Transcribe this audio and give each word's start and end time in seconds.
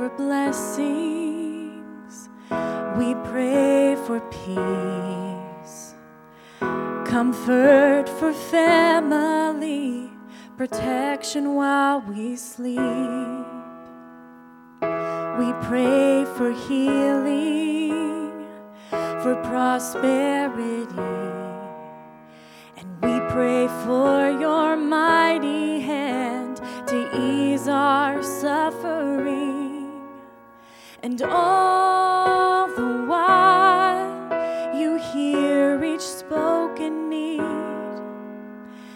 for 0.00 0.08
blessings. 0.16 2.14
We 2.96 3.14
pray 3.30 3.96
for 4.06 4.20
peace. 4.30 5.94
Comfort 7.04 8.08
for 8.08 8.32
family. 8.32 10.10
Protection 10.56 11.54
while 11.54 12.00
we 12.00 12.34
sleep. 12.36 12.78
We 15.38 15.52
pray 15.68 16.24
for 16.36 16.50
healing, 16.68 18.30
for 18.90 19.34
prosperity. 19.50 20.96
And 22.78 22.88
we 23.02 23.20
pray 23.34 23.68
for 23.84 24.19
And 31.22 31.32
all 31.32 32.66
the 32.68 33.04
while, 33.06 34.74
you 34.74 34.96
hear 35.12 35.84
each 35.84 36.00
spoken 36.00 37.10
need. 37.10 37.42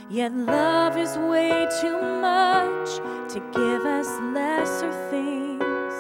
Yet 0.08 0.32
love 0.32 0.96
is 0.96 1.18
way 1.18 1.68
too 1.82 2.00
much 2.00 2.96
to 3.28 3.40
give 3.52 3.84
us 3.84 4.08
lesser 4.32 4.90
things. 5.10 5.94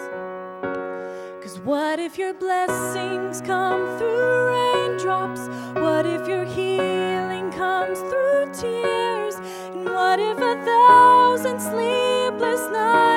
Cause 1.42 1.58
what 1.60 2.00
if 2.00 2.16
your 2.16 2.32
blessings 2.32 3.42
come 3.42 3.98
through 3.98 4.46
raindrops? 4.48 5.48
What 5.74 6.06
if 6.06 6.26
your 6.26 6.46
healing 6.46 7.50
comes 7.50 7.98
through 7.98 8.50
tears? 8.54 9.34
And 9.74 9.84
what 9.84 10.18
if 10.18 10.38
a 10.38 10.56
thousand 10.64 11.60
sleepless 11.60 12.70
nights 12.70 13.13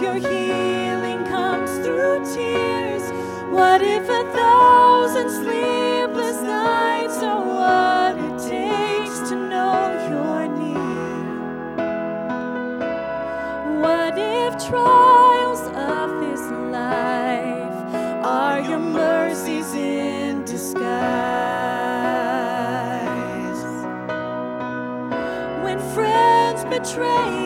your 0.00 0.14
healing 0.14 1.24
comes 1.26 1.70
through 1.84 2.24
tears? 2.34 3.02
What 3.50 3.82
if 3.82 4.08
a 4.08 4.24
thousand 4.32 5.28
sleepless 5.28 6.40
nights 6.40 7.18
are 7.22 7.44
what 7.44 8.16
it 8.16 8.48
takes 8.48 9.28
to 9.28 9.36
know 9.36 9.76
you're 10.08 10.48
near? 10.56 11.76
What 13.82 14.14
if 14.16 14.52
trials 14.68 15.60
of 15.68 16.20
this 16.20 16.40
life 16.72 17.94
are 18.24 18.60
your 18.60 18.78
mercies 18.78 19.74
in 19.74 20.44
disguise? 20.46 20.80
When 25.62 25.78
friends 25.92 26.64
betray 26.64 27.39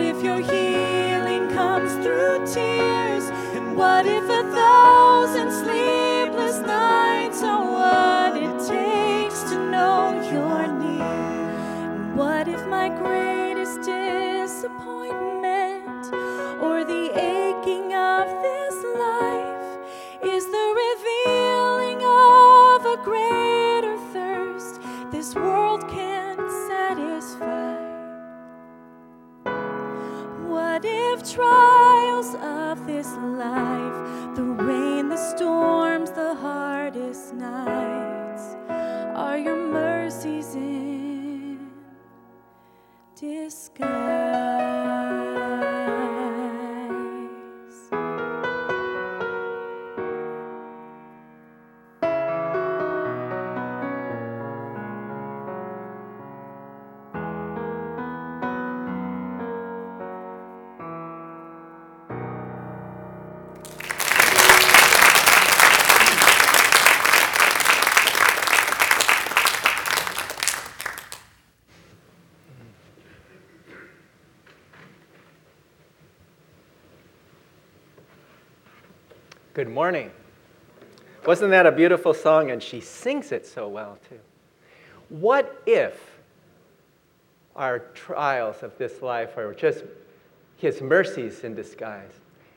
What 0.00 0.16
if 0.16 0.24
your 0.24 0.40
healing 0.40 1.50
comes 1.50 1.92
through 2.02 2.46
tears? 2.46 3.24
And 3.52 3.76
what 3.76 4.06
if 4.06 4.24
a 4.24 4.42
thousand 4.50 5.52
sleepless 5.52 6.60
nights 6.60 7.42
are 7.42 7.70
what 7.70 8.34
it 8.34 8.66
takes 8.66 9.42
to 9.50 9.58
know 9.70 10.18
you're 10.22 10.72
near? 10.72 11.02
And 11.02 12.16
what 12.16 12.48
if 12.48 12.66
my 12.66 12.88
greatest 12.88 13.82
disappointment 13.82 15.39
life, 33.26 34.34
the 34.36 34.42
rain, 34.42 35.08
the 35.08 35.16
storms, 35.16 36.10
the 36.10 36.34
hardest 36.34 37.34
nights, 37.34 38.56
are 39.14 39.38
your 39.38 39.56
mercies 39.56 40.54
in 40.54 41.70
disguise? 43.16 44.29
Good 79.52 79.68
morning. 79.68 80.12
Wasn't 81.26 81.50
that 81.50 81.66
a 81.66 81.72
beautiful 81.72 82.14
song? 82.14 82.52
And 82.52 82.62
she 82.62 82.80
sings 82.80 83.32
it 83.32 83.44
so 83.44 83.66
well, 83.66 83.98
too. 84.08 84.20
What 85.08 85.60
if 85.66 86.00
our 87.56 87.80
trials 87.80 88.62
of 88.62 88.78
this 88.78 89.02
life 89.02 89.36
are 89.36 89.52
just 89.52 89.82
His 90.56 90.80
mercies 90.80 91.42
in 91.42 91.56
disguise? 91.56 92.12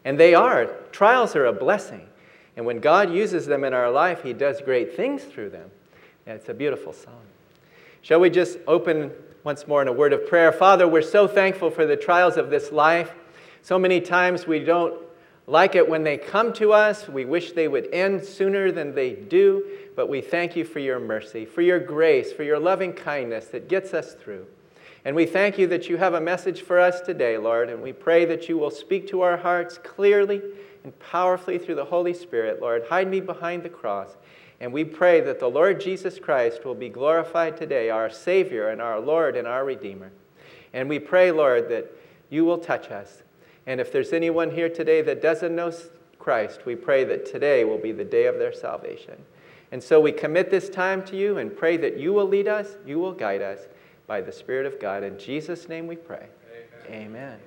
And 0.05 0.19
they 0.19 0.35
are. 0.35 0.67
Trials 0.91 1.35
are 1.35 1.47
a 1.47 1.53
blessing. 1.53 2.07
And 2.55 2.63
when 2.63 2.79
God 2.79 3.11
uses 3.11 3.47
them 3.47 3.63
in 3.63 3.73
our 3.73 3.89
life, 3.89 4.21
He 4.21 4.31
does 4.31 4.61
great 4.61 4.95
things 4.95 5.23
through 5.23 5.49
them. 5.49 5.71
It's 6.27 6.49
a 6.49 6.53
beautiful 6.53 6.93
song. 6.93 7.21
Shall 8.03 8.19
we 8.19 8.29
just 8.29 8.59
open 8.67 9.11
once 9.43 9.67
more 9.67 9.81
in 9.81 9.87
a 9.87 9.93
word 9.93 10.13
of 10.13 10.27
prayer? 10.27 10.51
Father, 10.51 10.87
we're 10.87 11.01
so 11.01 11.27
thankful 11.27 11.71
for 11.71 11.87
the 11.87 11.97
trials 11.97 12.37
of 12.37 12.51
this 12.51 12.71
life. 12.71 13.13
So 13.63 13.79
many 13.79 13.99
times 13.99 14.45
we 14.45 14.59
don't 14.59 14.93
like 15.45 15.75
it 15.75 15.87
when 15.87 16.03
they 16.03 16.17
come 16.17 16.53
to 16.53 16.73
us. 16.73 17.07
We 17.07 17.25
wish 17.25 17.51
they 17.51 17.67
would 17.67 17.93
end 17.93 18.23
sooner 18.23 18.71
than 18.71 18.95
they 18.95 19.11
do, 19.11 19.65
but 19.95 20.07
we 20.07 20.21
thank 20.21 20.55
you 20.55 20.63
for 20.63 20.79
your 20.79 20.99
mercy, 20.99 21.45
for 21.45 21.61
your 21.61 21.79
grace, 21.79 22.31
for 22.31 22.43
your 22.43 22.59
loving 22.59 22.93
kindness 22.93 23.47
that 23.47 23.67
gets 23.67 23.93
us 23.93 24.13
through. 24.13 24.45
And 25.05 25.15
we 25.15 25.25
thank 25.25 25.57
you 25.57 25.67
that 25.67 25.89
you 25.89 25.97
have 25.97 26.13
a 26.13 26.21
message 26.21 26.61
for 26.61 26.79
us 26.79 27.01
today, 27.01 27.37
Lord, 27.37 27.69
and 27.69 27.81
we 27.81 27.91
pray 27.91 28.23
that 28.25 28.47
you 28.47 28.57
will 28.57 28.71
speak 28.71 29.07
to 29.09 29.21
our 29.21 29.35
hearts 29.35 29.77
clearly 29.77 30.41
and 30.85 30.97
powerfully 30.99 31.57
through 31.57 31.75
the 31.75 31.85
Holy 31.85 32.13
Spirit, 32.13 32.61
Lord. 32.61 32.83
Hide 32.87 33.09
me 33.09 33.19
behind 33.19 33.63
the 33.63 33.69
cross. 33.69 34.15
And 34.61 34.71
we 34.71 34.85
pray 34.85 35.19
that 35.19 35.41
the 35.41 35.49
Lord 35.49 35.81
Jesus 35.81 36.19
Christ 36.19 36.63
will 36.63 36.75
be 36.75 36.87
glorified 36.87 37.57
today, 37.57 37.89
our 37.89 38.09
Savior 38.09 38.69
and 38.69 38.81
our 38.81 38.97
Lord 38.97 39.35
and 39.35 39.45
our 39.45 39.65
Redeemer. 39.65 40.11
And 40.71 40.87
we 40.87 40.99
pray, 40.99 41.31
Lord, 41.31 41.67
that 41.67 41.91
you 42.29 42.45
will 42.45 42.59
touch 42.59 42.89
us. 42.89 43.22
And 43.65 43.79
if 43.79 43.91
there's 43.91 44.13
anyone 44.13 44.51
here 44.51 44.69
today 44.69 45.01
that 45.03 45.21
doesn't 45.21 45.55
know 45.55 45.71
Christ, 46.19 46.65
we 46.65 46.75
pray 46.75 47.03
that 47.05 47.25
today 47.25 47.63
will 47.63 47.77
be 47.77 47.91
the 47.91 48.03
day 48.03 48.25
of 48.25 48.37
their 48.37 48.53
salvation. 48.53 49.15
And 49.71 49.81
so 49.81 49.99
we 49.99 50.11
commit 50.11 50.49
this 50.51 50.69
time 50.69 51.03
to 51.05 51.17
you 51.17 51.37
and 51.39 51.55
pray 51.55 51.77
that 51.77 51.97
you 51.97 52.13
will 52.13 52.27
lead 52.27 52.47
us, 52.47 52.77
you 52.85 52.99
will 52.99 53.13
guide 53.13 53.41
us 53.41 53.59
by 54.07 54.21
the 54.21 54.31
Spirit 54.31 54.65
of 54.65 54.79
God. 54.79 55.03
In 55.03 55.17
Jesus' 55.17 55.67
name 55.67 55.87
we 55.87 55.95
pray. 55.95 56.27
Amen. 56.87 57.07
Amen. 57.07 57.39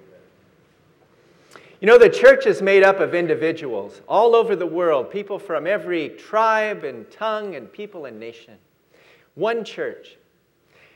You 1.81 1.87
know, 1.87 1.99
the 1.99 2.09
church 2.09 2.47
is 2.47 2.63
made 2.63 2.83
up 2.83 3.01
of 3.01 3.15
individuals 3.15 4.01
all 4.09 4.35
over 4.35 4.57
the 4.57 4.67
world, 4.67 5.11
people 5.11 5.39
from 5.39 5.67
every 5.67 6.09
tribe 6.09 6.85
and 6.85 7.11
tongue 7.11 7.55
and 7.55 7.71
people 7.71 8.07
and 8.07 8.19
nation. 8.19 8.55
One 9.35 9.63
church. 9.63 10.17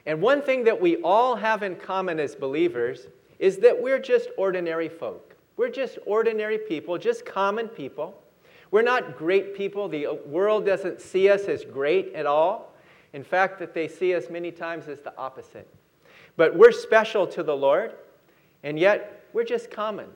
And 0.07 0.23
one 0.23 0.41
thing 0.41 0.65
that 0.65 0.81
we 0.81 0.97
all 1.03 1.37
have 1.37 1.63
in 1.63 1.77
common 1.77 2.19
as 2.19 2.35
believers 2.35 3.07
is 3.41 3.57
that 3.57 3.83
we're 3.83 3.99
just 3.99 4.29
ordinary 4.37 4.89
folk. 4.89 5.35
We're 5.57 5.71
just 5.71 5.99
ordinary 6.07 6.59
people, 6.59 6.99
just 6.99 7.25
common 7.27 7.67
people. 7.69 8.23
We're 8.71 8.83
not 8.83 9.17
great 9.17 9.57
people. 9.57 9.89
The 9.89 10.07
uh, 10.07 10.15
world 10.27 10.65
doesn't 10.65 11.01
see 11.01 11.29
us 11.29 11.45
as 11.45 11.65
great 11.65 12.13
at 12.15 12.27
all. 12.27 12.73
In 13.15 13.25
fact, 13.25 13.59
that 13.59 13.75
they 13.75 13.89
see 13.89 14.15
us 14.15 14.31
many 14.31 14.53
times 14.53 14.87
as 14.87 15.01
the 15.01 15.17
opposite. 15.17 15.67
But 16.37 16.55
we're 16.55 16.71
special 16.71 17.27
to 17.29 17.43
the 17.43 17.57
Lord, 17.57 17.95
and 18.63 18.79
yet 18.79 19.25
we're 19.33 19.45
just 19.45 19.71
common. 19.71 20.07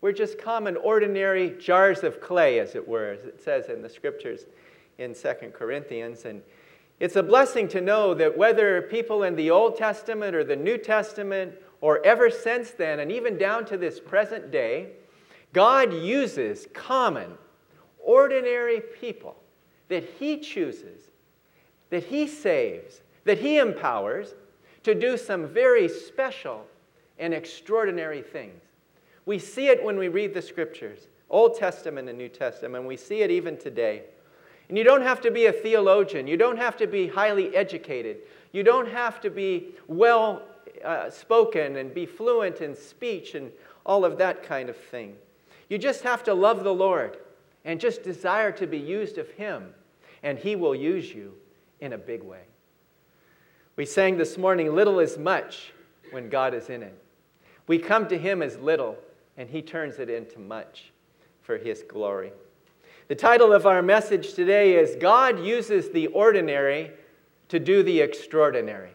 We're 0.00 0.12
just 0.12 0.38
common, 0.38 0.76
ordinary 0.76 1.50
jars 1.60 2.02
of 2.02 2.20
clay, 2.20 2.58
as 2.58 2.74
it 2.74 2.88
were, 2.88 3.10
as 3.10 3.24
it 3.24 3.40
says 3.40 3.68
in 3.68 3.82
the 3.82 3.90
scriptures 3.90 4.46
in 4.98 5.14
Second 5.14 5.52
Corinthians. 5.52 6.24
And 6.24 6.42
it's 6.98 7.16
a 7.16 7.22
blessing 7.22 7.68
to 7.68 7.80
know 7.80 8.14
that 8.14 8.36
whether 8.36 8.82
people 8.82 9.22
in 9.22 9.36
the 9.36 9.50
Old 9.50 9.76
Testament 9.76 10.34
or 10.34 10.42
the 10.42 10.56
New 10.56 10.78
Testament, 10.78 11.54
or 11.80 12.04
ever 12.04 12.30
since 12.30 12.70
then, 12.72 13.00
and 13.00 13.10
even 13.10 13.38
down 13.38 13.64
to 13.66 13.76
this 13.76 13.98
present 13.98 14.50
day, 14.50 14.90
God 15.52 15.92
uses 15.92 16.66
common, 16.72 17.32
ordinary 17.98 18.80
people 18.80 19.36
that 19.88 20.04
He 20.18 20.38
chooses, 20.38 21.10
that 21.90 22.04
He 22.04 22.26
saves, 22.26 23.00
that 23.24 23.38
He 23.38 23.58
empowers 23.58 24.34
to 24.82 24.94
do 24.94 25.16
some 25.16 25.46
very 25.46 25.88
special 25.88 26.66
and 27.18 27.34
extraordinary 27.34 28.22
things. 28.22 28.62
We 29.26 29.38
see 29.38 29.68
it 29.68 29.82
when 29.82 29.98
we 29.98 30.08
read 30.08 30.34
the 30.34 30.42
scriptures, 30.42 31.08
Old 31.28 31.56
Testament 31.56 32.08
and 32.08 32.18
New 32.18 32.28
Testament. 32.28 32.76
And 32.76 32.86
we 32.86 32.96
see 32.96 33.22
it 33.22 33.30
even 33.30 33.56
today. 33.56 34.04
And 34.68 34.78
you 34.78 34.84
don't 34.84 35.02
have 35.02 35.20
to 35.22 35.30
be 35.30 35.46
a 35.46 35.52
theologian. 35.52 36.26
You 36.26 36.36
don't 36.36 36.56
have 36.56 36.76
to 36.78 36.86
be 36.86 37.08
highly 37.08 37.54
educated. 37.54 38.18
You 38.52 38.62
don't 38.62 38.88
have 38.88 39.20
to 39.20 39.30
be 39.30 39.74
well 39.86 40.42
uh, 40.84 41.10
spoken 41.10 41.76
and 41.76 41.92
be 41.92 42.06
fluent 42.06 42.60
in 42.60 42.74
speech 42.74 43.34
and 43.34 43.50
all 43.84 44.04
of 44.04 44.18
that 44.18 44.42
kind 44.42 44.68
of 44.68 44.76
thing. 44.76 45.16
You 45.68 45.78
just 45.78 46.02
have 46.02 46.24
to 46.24 46.34
love 46.34 46.64
the 46.64 46.74
Lord 46.74 47.18
and 47.64 47.80
just 47.80 48.02
desire 48.02 48.52
to 48.52 48.66
be 48.66 48.78
used 48.78 49.18
of 49.18 49.30
Him, 49.30 49.74
and 50.22 50.38
He 50.38 50.56
will 50.56 50.74
use 50.74 51.12
you 51.12 51.34
in 51.80 51.92
a 51.92 51.98
big 51.98 52.22
way. 52.22 52.42
We 53.76 53.86
sang 53.86 54.18
this 54.18 54.36
morning, 54.36 54.74
Little 54.74 54.98
is 54.98 55.16
much 55.16 55.72
when 56.10 56.28
God 56.28 56.54
is 56.54 56.68
in 56.68 56.82
it. 56.82 56.96
We 57.66 57.78
come 57.78 58.08
to 58.08 58.18
Him 58.18 58.42
as 58.42 58.58
little, 58.58 58.98
and 59.36 59.48
He 59.48 59.62
turns 59.62 59.98
it 59.98 60.10
into 60.10 60.38
much 60.38 60.92
for 61.42 61.56
His 61.56 61.82
glory. 61.82 62.32
The 63.08 63.14
title 63.14 63.52
of 63.52 63.66
our 63.66 63.82
message 63.82 64.34
today 64.34 64.74
is 64.74 64.96
God 65.00 65.44
uses 65.44 65.90
the 65.90 66.08
ordinary 66.08 66.92
to 67.48 67.58
do 67.58 67.82
the 67.82 68.00
extraordinary. 68.00 68.92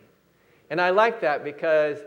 And 0.70 0.82
I 0.82 0.90
like 0.90 1.22
that 1.22 1.44
because 1.44 2.00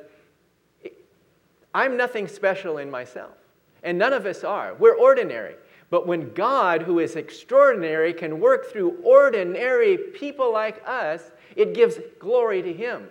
I'm 1.75 1.97
nothing 1.97 2.27
special 2.27 2.79
in 2.79 2.91
myself, 2.91 3.35
and 3.83 3.99
none 3.99 4.13
of 4.13 4.27
us 4.27 4.43
are. 4.43 4.75
We're 4.75 4.97
ordinary. 4.97 5.55
But 5.91 6.07
when 6.07 6.33
God, 6.35 6.83
who 6.83 6.99
is 6.99 7.17
extraordinary, 7.17 8.13
can 8.13 8.41
work 8.41 8.71
through 8.71 8.99
ordinary 9.03 9.97
people 9.97 10.53
like 10.53 10.83
us, 10.87 11.31
it 11.57 11.75
gives 11.75 11.99
glory 12.19 12.63
to 12.63 12.73
Him. 12.73 13.09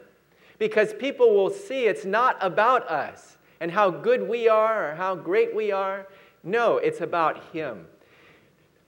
Because 0.60 0.94
people 0.94 1.34
will 1.36 1.50
see 1.50 1.86
it's 1.86 2.06
not 2.06 2.38
about 2.42 2.88
us 2.90 3.38
and 3.60 3.72
how 3.72 3.90
good 3.90 4.28
we 4.28 4.48
are 4.48 4.92
or 4.92 4.96
how 4.96 5.16
great 5.16 5.56
we 5.56 5.72
are. 5.72 6.08
No, 6.44 6.78
it's 6.78 7.02
about 7.02 7.44
Him. 7.52 7.88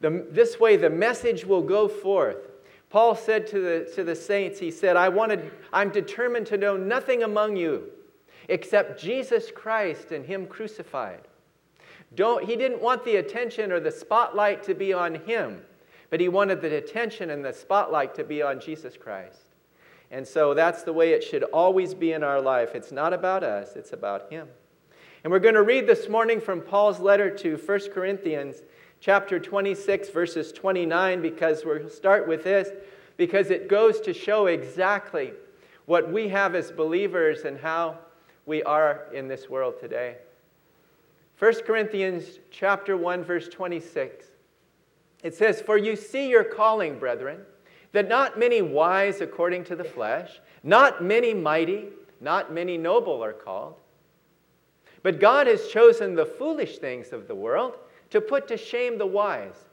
The, 0.02 0.26
this 0.30 0.60
way, 0.60 0.78
the 0.78 0.90
message 0.90 1.46
will 1.46 1.62
go 1.62 1.88
forth. 1.88 2.49
Paul 2.90 3.16
said 3.16 3.46
to 3.48 3.60
the, 3.60 3.92
to 3.96 4.04
the 4.04 4.16
saints, 4.16 4.60
He 4.60 4.72
said, 4.72 4.98
I 4.98 5.10
wanted, 5.10 5.52
I'm 5.72 5.92
determined 5.92 6.48
to 6.48 6.58
know 6.58 6.76
nothing 6.76 7.24
among 7.24 7.56
you 7.56 7.90
except 8.48 9.00
Jesus 9.00 9.52
Christ 9.52 10.12
and 10.12 10.26
Him 10.26 10.48
crucified. 10.48 11.22
Don't, 12.16 12.44
he 12.44 12.56
didn't 12.56 12.82
want 12.82 13.06
the 13.06 13.18
attention 13.18 13.72
or 13.72 13.80
the 13.80 13.92
spotlight 13.92 14.64
to 14.64 14.74
be 14.74 14.92
on 14.92 15.16
Him, 15.16 15.62
but 16.10 16.20
He 16.20 16.28
wanted 16.28 16.62
the 16.62 16.78
attention 16.78 17.30
and 17.30 17.46
the 17.46 17.54
spotlight 17.54 18.16
to 18.16 18.24
be 18.24 18.42
on 18.42 18.60
Jesus 18.60 18.98
Christ. 18.98 19.54
And 20.12 20.28
so 20.28 20.56
that's 20.56 20.81
the 20.81 20.94
way 20.94 21.12
it 21.12 21.24
should 21.24 21.44
always 21.44 21.94
be 21.94 22.14
in 22.14 22.24
our 22.24 22.42
life. 22.42 22.74
It's 22.74 22.92
not 22.92 23.14
about 23.14 23.44
us, 23.44 23.76
it's 23.76 23.94
about 23.94 24.31
Him. 24.31 24.48
And 25.24 25.31
we're 25.31 25.40
going 25.40 25.56
to 25.56 25.62
read 25.62 25.86
this 25.86 26.10
morning 26.10 26.42
from 26.42 26.62
Paul's 26.62 27.00
letter 27.00 27.30
to 27.38 27.58
1 27.58 27.80
Corinthians 27.94 28.64
chapter 29.00 29.40
26 29.40 30.10
verses 30.10 30.52
29 30.52 31.22
because 31.22 31.64
we'll 31.66 31.90
start 31.90 32.28
with 32.28 32.44
this 32.44 32.70
because 33.18 33.50
it 33.50 33.68
goes 33.68 34.02
to 34.02 34.14
show 34.14 34.48
exactly 34.48 35.34
what 35.86 36.12
we 36.12 36.28
have 36.28 36.56
as 36.56 36.72
believers 36.72 37.42
and 37.42 37.58
how 37.58 37.98
we 38.46 38.64
are 38.64 39.06
in 39.14 39.28
this 39.28 39.50
world 39.50 39.76
today. 39.80 40.16
1 41.38 41.54
Corinthians 41.66 42.40
chapter 42.52 42.98
1 42.98 43.24
verse 43.24 43.48
26. 43.48 44.26
It 45.24 45.36
says, 45.36 45.62
"For 45.62 45.78
you 45.78 45.96
see 45.96 46.30
your 46.30 46.44
calling, 46.44 47.00
brethren, 47.00 47.46
that 47.92 48.08
not 48.08 48.38
many 48.38 48.62
wise 48.62 49.22
according 49.22 49.66
to 49.66 49.76
the 49.76 49.84
flesh, 49.84 50.40
not 50.64 51.04
many 51.04 51.34
mighty, 51.34 51.90
not 52.20 52.52
many 52.54 52.78
noble 52.78 53.24
are 53.24 53.34
called." 53.34 53.76
But 55.02 55.20
God 55.20 55.48
has 55.48 55.70
chosen 55.70 56.16
the 56.16 56.26
foolish 56.26 56.78
things 56.80 57.14
of 57.14 57.28
the 57.28 57.36
world 57.36 57.78
to 58.09 58.21
put 58.21 58.47
to 58.47 58.57
shame 58.57 58.97
the 58.97 59.06
wise. 59.06 59.66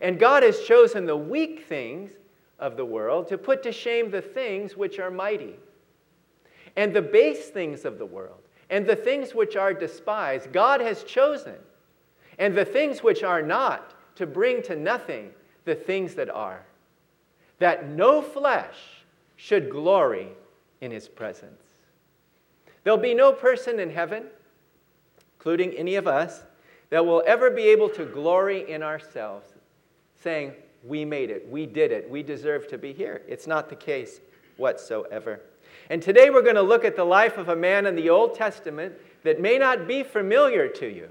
And 0.00 0.18
God 0.18 0.42
has 0.42 0.60
chosen 0.60 1.06
the 1.06 1.16
weak 1.16 1.66
things 1.66 2.12
of 2.58 2.76
the 2.76 2.84
world 2.84 3.28
to 3.28 3.38
put 3.38 3.62
to 3.64 3.72
shame 3.72 4.10
the 4.10 4.22
things 4.22 4.76
which 4.76 4.98
are 4.98 5.10
mighty. 5.10 5.54
And 6.76 6.94
the 6.94 7.02
base 7.02 7.48
things 7.48 7.84
of 7.84 7.98
the 7.98 8.06
world 8.06 8.40
and 8.70 8.86
the 8.86 8.96
things 8.96 9.34
which 9.34 9.56
are 9.56 9.72
despised, 9.72 10.52
God 10.52 10.80
has 10.80 11.04
chosen. 11.04 11.56
And 12.38 12.56
the 12.56 12.64
things 12.64 13.02
which 13.02 13.22
are 13.22 13.42
not 13.42 13.94
to 14.16 14.26
bring 14.26 14.62
to 14.62 14.74
nothing 14.74 15.30
the 15.64 15.74
things 15.74 16.14
that 16.14 16.28
are, 16.28 16.64
that 17.58 17.88
no 17.88 18.20
flesh 18.20 18.76
should 19.36 19.70
glory 19.70 20.28
in 20.80 20.90
his 20.90 21.08
presence. 21.08 21.62
There'll 22.82 22.98
be 22.98 23.14
no 23.14 23.32
person 23.32 23.78
in 23.78 23.90
heaven 23.90 24.24
including 25.44 25.74
any 25.74 25.96
of 25.96 26.06
us, 26.06 26.40
that 26.94 27.04
we'll 27.04 27.24
ever 27.26 27.50
be 27.50 27.64
able 27.64 27.88
to 27.88 28.04
glory 28.04 28.70
in 28.70 28.80
ourselves, 28.80 29.54
saying, 30.22 30.52
We 30.84 31.04
made 31.04 31.28
it, 31.28 31.44
we 31.50 31.66
did 31.66 31.90
it, 31.90 32.08
we 32.08 32.22
deserve 32.22 32.68
to 32.68 32.78
be 32.78 32.92
here. 32.92 33.22
It's 33.26 33.48
not 33.48 33.68
the 33.68 33.74
case 33.74 34.20
whatsoever. 34.58 35.40
And 35.90 36.00
today 36.00 36.30
we're 36.30 36.42
going 36.42 36.54
to 36.54 36.62
look 36.62 36.84
at 36.84 36.94
the 36.94 37.02
life 37.02 37.36
of 37.36 37.48
a 37.48 37.56
man 37.56 37.86
in 37.86 37.96
the 37.96 38.10
Old 38.10 38.36
Testament 38.36 38.94
that 39.24 39.40
may 39.40 39.58
not 39.58 39.88
be 39.88 40.04
familiar 40.04 40.68
to 40.68 40.86
you. 40.86 41.08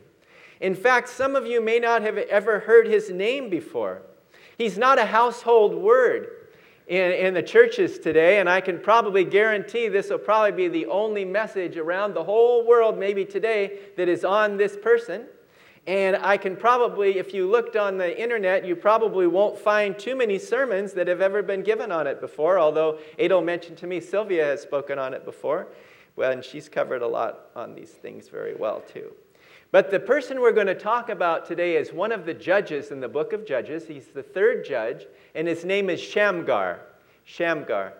In 0.62 0.74
fact, 0.74 1.10
some 1.10 1.36
of 1.36 1.46
you 1.46 1.60
may 1.60 1.80
not 1.80 2.02
have 2.02 2.18
ever 2.18 2.60
heard 2.60 2.88
his 2.88 3.10
name 3.10 3.50
before. 3.50 4.04
He's 4.58 4.78
not 4.78 5.00
a 5.00 5.06
household 5.06 5.76
word 5.76 6.30
in, 6.88 7.12
in 7.12 7.34
the 7.34 7.44
churches 7.44 8.00
today, 8.00 8.40
and 8.40 8.50
I 8.50 8.62
can 8.62 8.80
probably 8.80 9.26
guarantee 9.26 9.90
this 9.90 10.12
will 10.12 10.18
probably 10.18 10.54
be 10.54 10.70
the 10.70 10.86
only 10.86 11.26
message 11.26 11.76
around 11.76 12.14
the 12.14 12.24
whole 12.24 12.66
world, 12.66 12.98
maybe 12.98 13.26
today, 13.26 13.80
that 13.98 14.08
is 14.08 14.24
on 14.24 14.56
this 14.56 14.78
person. 14.78 15.26
And 15.86 16.16
I 16.16 16.38
can 16.38 16.56
probably, 16.56 17.18
if 17.18 17.34
you 17.34 17.50
looked 17.50 17.76
on 17.76 17.98
the 17.98 18.22
internet, 18.22 18.66
you 18.66 18.76
probably 18.76 19.28
won't 19.28 19.60
find 19.60 20.00
too 20.00 20.16
many 20.16 20.40
sermons 20.40 20.94
that 20.94 21.10
have 21.10 21.20
ever 21.20 21.44
been 21.44 21.62
given 21.62 21.92
on 21.92 22.08
it 22.08 22.22
before, 22.22 22.58
although 22.58 23.00
Adel 23.20 23.42
mentioned 23.42 23.78
to 23.80 23.88
me 23.88 24.00
Sylvia 24.00 24.46
has 24.46 24.62
spoken 24.62 24.98
on 24.98 25.14
it 25.14 25.26
before. 25.26 25.68
Well, 26.16 26.32
and 26.32 26.44
she's 26.44 26.70
covered 26.70 27.02
a 27.02 27.08
lot 27.08 27.48
on 27.56 27.76
these 27.76 27.90
things 27.90 28.30
very 28.30 28.56
well, 28.56 28.82
too. 28.82 29.12
But 29.72 29.90
the 29.90 30.00
person 30.00 30.40
we're 30.40 30.52
going 30.52 30.68
to 30.68 30.76
talk 30.76 31.10
about 31.10 31.48
today 31.48 31.76
is 31.76 31.92
one 31.92 32.12
of 32.12 32.26
the 32.26 32.34
judges 32.34 32.92
in 32.92 33.00
the 33.00 33.10
book 33.10 33.34
of 33.34 33.46
Judges. 33.46 33.88
He's 33.88 34.08
the 34.08 34.24
third 34.24 34.64
judge, 34.64 35.08
and 35.36 35.48
his 35.48 35.66
name 35.66 35.90
is 35.90 36.00
Shamgar. 36.00 36.80
Shamgar. 37.26 37.94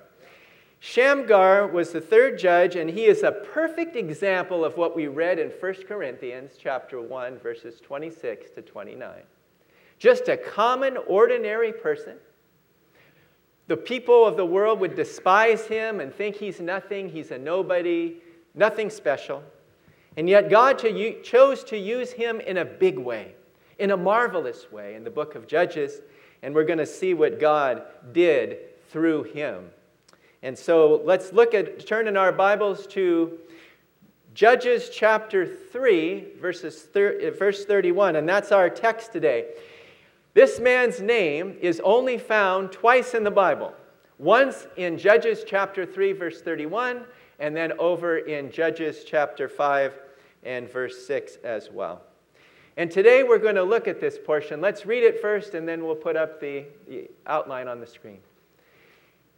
Shamgar 0.86 1.68
was 1.68 1.94
the 1.94 2.02
third 2.02 2.38
judge, 2.38 2.76
and 2.76 2.90
he 2.90 3.06
is 3.06 3.24
a 3.24 3.32
perfect 3.32 3.96
example 3.96 4.66
of 4.66 4.76
what 4.76 4.98
we 4.98 5.08
read 5.08 5.40
in 5.40 5.48
1 5.48 5.74
Corinthians 5.88 6.58
chapter 6.60 7.00
1, 7.00 7.40
verses 7.40 7.80
26 7.80 8.50
to 8.50 8.62
29. 8.62 9.22
Just 9.98 10.28
a 10.28 10.36
common, 10.36 10.98
ordinary 11.08 11.72
person. 11.72 12.18
The 13.68 13.78
people 13.78 14.26
of 14.26 14.36
the 14.36 14.46
world 14.46 14.82
would 14.82 14.94
despise 14.94 15.66
him 15.68 16.02
and 16.02 16.14
think 16.14 16.36
he's 16.36 16.60
nothing, 16.60 17.08
he's 17.08 17.32
a 17.32 17.38
nobody, 17.38 18.18
nothing 18.54 18.90
special. 18.90 19.42
And 20.18 20.28
yet 20.28 20.50
God 20.50 20.84
chose 21.24 21.64
to 21.64 21.78
use 21.78 22.12
him 22.12 22.42
in 22.42 22.58
a 22.58 22.66
big 22.66 23.00
way, 23.00 23.36
in 23.80 23.92
a 23.92 23.98
marvelous 23.98 24.70
way 24.70 24.96
in 24.96 25.06
the 25.06 25.10
book 25.10 25.36
of 25.36 25.48
Judges, 25.48 26.02
and 26.42 26.54
we're 26.54 26.66
going 26.66 26.78
to 26.78 26.86
see 26.86 27.14
what 27.14 27.40
God 27.40 27.84
did 28.12 28.58
through 28.90 29.24
him. 29.24 29.70
And 30.44 30.60
so 30.60 31.02
let's 31.06 31.32
look 31.32 31.54
at, 31.54 31.88
turn 31.88 32.06
in 32.06 32.18
our 32.18 32.34
Bibles 32.34 32.86
to 32.88 33.40
Judges 34.34 34.90
chapter 34.90 35.48
3, 35.48 36.34
verses 36.42 36.82
thir- 36.82 37.18
uh, 37.30 37.32
verse 37.32 37.64
31, 37.64 38.18
and 38.18 38.28
that's 38.28 38.52
our 38.52 38.70
text 38.70 39.14
today. 39.14 39.46
This 40.34 40.60
man's 40.60 41.00
name 41.00 41.56
is 41.62 41.80
only 41.82 42.18
found 42.18 42.74
twice 42.74 43.14
in 43.14 43.24
the 43.24 43.32
Bible. 43.32 43.74
Once 44.18 44.68
in 44.76 44.98
Judges 44.98 45.46
chapter 45.48 45.86
3, 45.86 46.12
verse 46.12 46.42
31, 46.42 47.06
and 47.40 47.56
then 47.56 47.72
over 47.80 48.18
in 48.18 48.52
Judges 48.52 49.06
chapter 49.06 49.48
5 49.48 49.94
and 50.44 50.70
verse 50.70 51.08
6 51.08 51.38
as 51.46 51.70
well. 51.72 52.02
And 52.76 52.92
today 52.92 53.24
we're 53.24 53.40
going 53.40 53.56
to 53.56 53.64
look 53.64 53.88
at 53.88 54.02
this 54.02 54.18
portion. 54.18 54.60
Let's 54.60 54.86
read 54.86 55.04
it 55.04 55.22
first, 55.22 55.54
and 55.54 55.66
then 55.66 55.86
we'll 55.86 55.96
put 55.96 56.18
up 56.18 56.42
the, 56.42 56.66
the 56.90 57.10
outline 57.28 57.70
on 57.70 57.80
the 57.80 57.88
screen. 57.88 58.20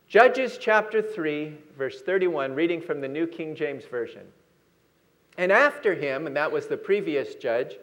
Judges 0.08 0.60
chapter 0.62 1.02
3, 1.02 1.58
verse 1.76 2.02
31, 2.02 2.54
reading 2.54 2.80
from 2.80 3.02
the 3.02 3.08
New 3.08 3.26
King 3.26 3.56
James 3.56 3.86
Version. 3.86 4.22
And 5.36 5.52
after 5.52 5.96
him, 5.96 6.28
and 6.28 6.36
that 6.36 6.52
was 6.52 6.68
the 6.68 6.78
previous 6.78 7.34
judge, 7.34 7.78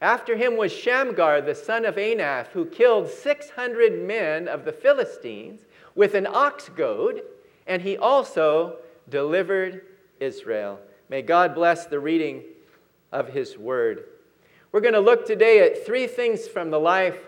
after 0.00 0.36
him 0.36 0.56
was 0.56 0.72
Shamgar, 0.72 1.40
the 1.40 1.54
son 1.54 1.84
of 1.84 1.94
Anath, 1.94 2.48
who 2.48 2.66
killed 2.66 3.08
600 3.08 4.02
men 4.02 4.48
of 4.48 4.64
the 4.64 4.72
Philistines 4.72 5.60
with 5.94 6.14
an 6.14 6.26
ox 6.26 6.68
goad, 6.68 7.22
and 7.68 7.80
he 7.80 7.96
also 7.96 8.78
delivered 9.08 9.82
Israel. 10.18 10.80
May 11.08 11.22
God 11.22 11.54
bless 11.54 11.86
the 11.86 12.00
reading 12.00 12.42
of 13.12 13.28
his 13.28 13.56
word. 13.56 14.06
We're 14.72 14.80
going 14.80 14.94
to 14.94 15.00
look 15.00 15.24
today 15.24 15.60
at 15.60 15.86
three 15.86 16.08
things 16.08 16.48
from 16.48 16.70
the 16.70 16.80
life 16.80 17.20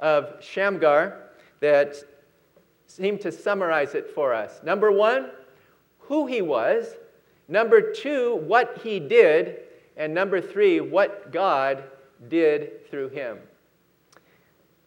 of 0.00 0.42
Shamgar 0.42 1.20
that 1.60 1.96
seem 2.86 3.18
to 3.18 3.32
summarize 3.32 3.94
it 3.94 4.10
for 4.14 4.32
us. 4.32 4.60
Number 4.62 4.92
one, 4.92 5.30
who 5.98 6.26
he 6.26 6.42
was. 6.42 6.94
Number 7.48 7.92
two, 7.92 8.36
what 8.46 8.80
he 8.82 9.00
did. 9.00 9.60
And 9.96 10.14
number 10.14 10.40
three, 10.40 10.80
what 10.80 11.32
God 11.32 11.84
did 12.28 12.88
through 12.90 13.10
him. 13.10 13.38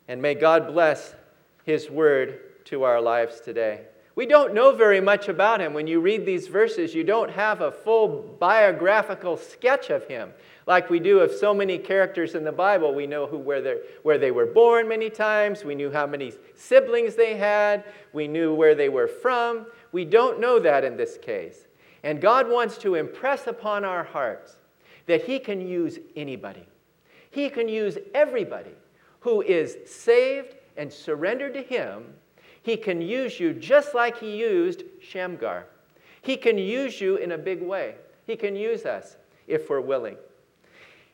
And 0.08 0.22
may 0.22 0.36
God 0.36 0.68
bless 0.68 1.16
his 1.64 1.90
word 1.90 2.66
to 2.66 2.84
our 2.84 3.02
lives 3.02 3.42
today. 3.42 3.82
We 4.16 4.26
don't 4.26 4.54
know 4.54 4.74
very 4.74 5.00
much 5.00 5.30
about 5.30 5.62
him. 5.62 5.74
When 5.74 5.86
you 5.86 6.00
read 6.00 6.26
these 6.26 6.48
verses, 6.48 6.96
you 6.96 7.04
don't 7.04 7.30
have 7.30 7.62
a 7.62 7.72
full 7.72 8.36
biographical 8.40 9.38
sketch 9.38 9.90
of 9.90 10.08
him 10.08 10.34
like 10.68 10.90
we 10.90 11.00
do 11.00 11.20
of 11.20 11.32
so 11.32 11.54
many 11.54 11.80
characters 11.80 12.36
in 12.36 12.44
the 12.44 12.52
Bible. 12.52 12.94
We 12.94 13.08
know 13.08 13.26
who, 13.26 13.40
where, 13.40 13.80
where 14.04 14.20
they 14.20 14.30
were 14.30 14.46
born 14.46 14.88
many 14.88 15.10
times, 15.10 15.64
we 15.64 15.74
knew 15.74 15.92
how 15.92 16.06
many 16.06 16.34
siblings 16.54 17.16
they 17.16 17.36
had, 17.36 17.84
we 18.14 18.28
knew 18.28 18.54
where 18.54 18.76
they 18.76 18.90
were 18.90 19.08
from. 19.08 19.66
We 19.92 20.06
don't 20.06 20.40
know 20.40 20.60
that 20.60 20.84
in 20.84 20.96
this 20.96 21.18
case. 21.18 21.66
And 22.04 22.22
God 22.22 22.48
wants 22.48 22.78
to 22.80 22.94
impress 22.94 23.48
upon 23.48 23.84
our 23.84 24.04
hearts 24.04 24.58
that 25.08 25.24
He 25.24 25.40
can 25.40 25.60
use 25.60 25.98
anybody, 26.16 26.68
He 27.32 27.50
can 27.50 27.68
use 27.68 27.98
everybody 28.14 28.76
who 29.22 29.42
is 29.42 29.78
saved 29.88 30.54
and 30.76 30.94
surrendered 30.94 31.56
to 31.56 31.64
Him 31.64 32.14
he 32.68 32.76
can 32.76 33.02
use 33.02 33.40
you 33.40 33.54
just 33.54 33.96
like 33.96 34.20
He 34.20 34.36
used 34.36 34.84
Shamgar. 35.02 35.68
He 36.22 36.36
can 36.36 36.58
use 36.58 37.00
you 37.00 37.16
in 37.16 37.32
a 37.32 37.38
big 37.38 37.62
way. 37.62 37.96
He 38.26 38.36
can 38.36 38.58
use 38.58 38.86
us 38.86 39.16
if 39.48 39.70
we're 39.70 39.80
willing. 39.80 40.18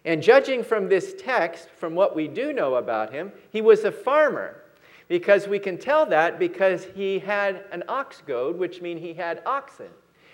And 0.05 0.21
judging 0.21 0.63
from 0.63 0.89
this 0.89 1.13
text, 1.17 1.69
from 1.69 1.95
what 1.95 2.15
we 2.15 2.27
do 2.27 2.51
know 2.51 2.75
about 2.75 3.13
him, 3.13 3.31
he 3.51 3.61
was 3.61 3.83
a 3.83 3.91
farmer. 3.91 4.61
Because 5.07 5.47
we 5.47 5.59
can 5.59 5.77
tell 5.77 6.05
that 6.07 6.39
because 6.39 6.85
he 6.95 7.19
had 7.19 7.65
an 7.71 7.83
ox 7.87 8.21
goad, 8.25 8.57
which 8.57 8.81
means 8.81 9.01
he 9.01 9.13
had 9.13 9.41
oxen. 9.45 9.89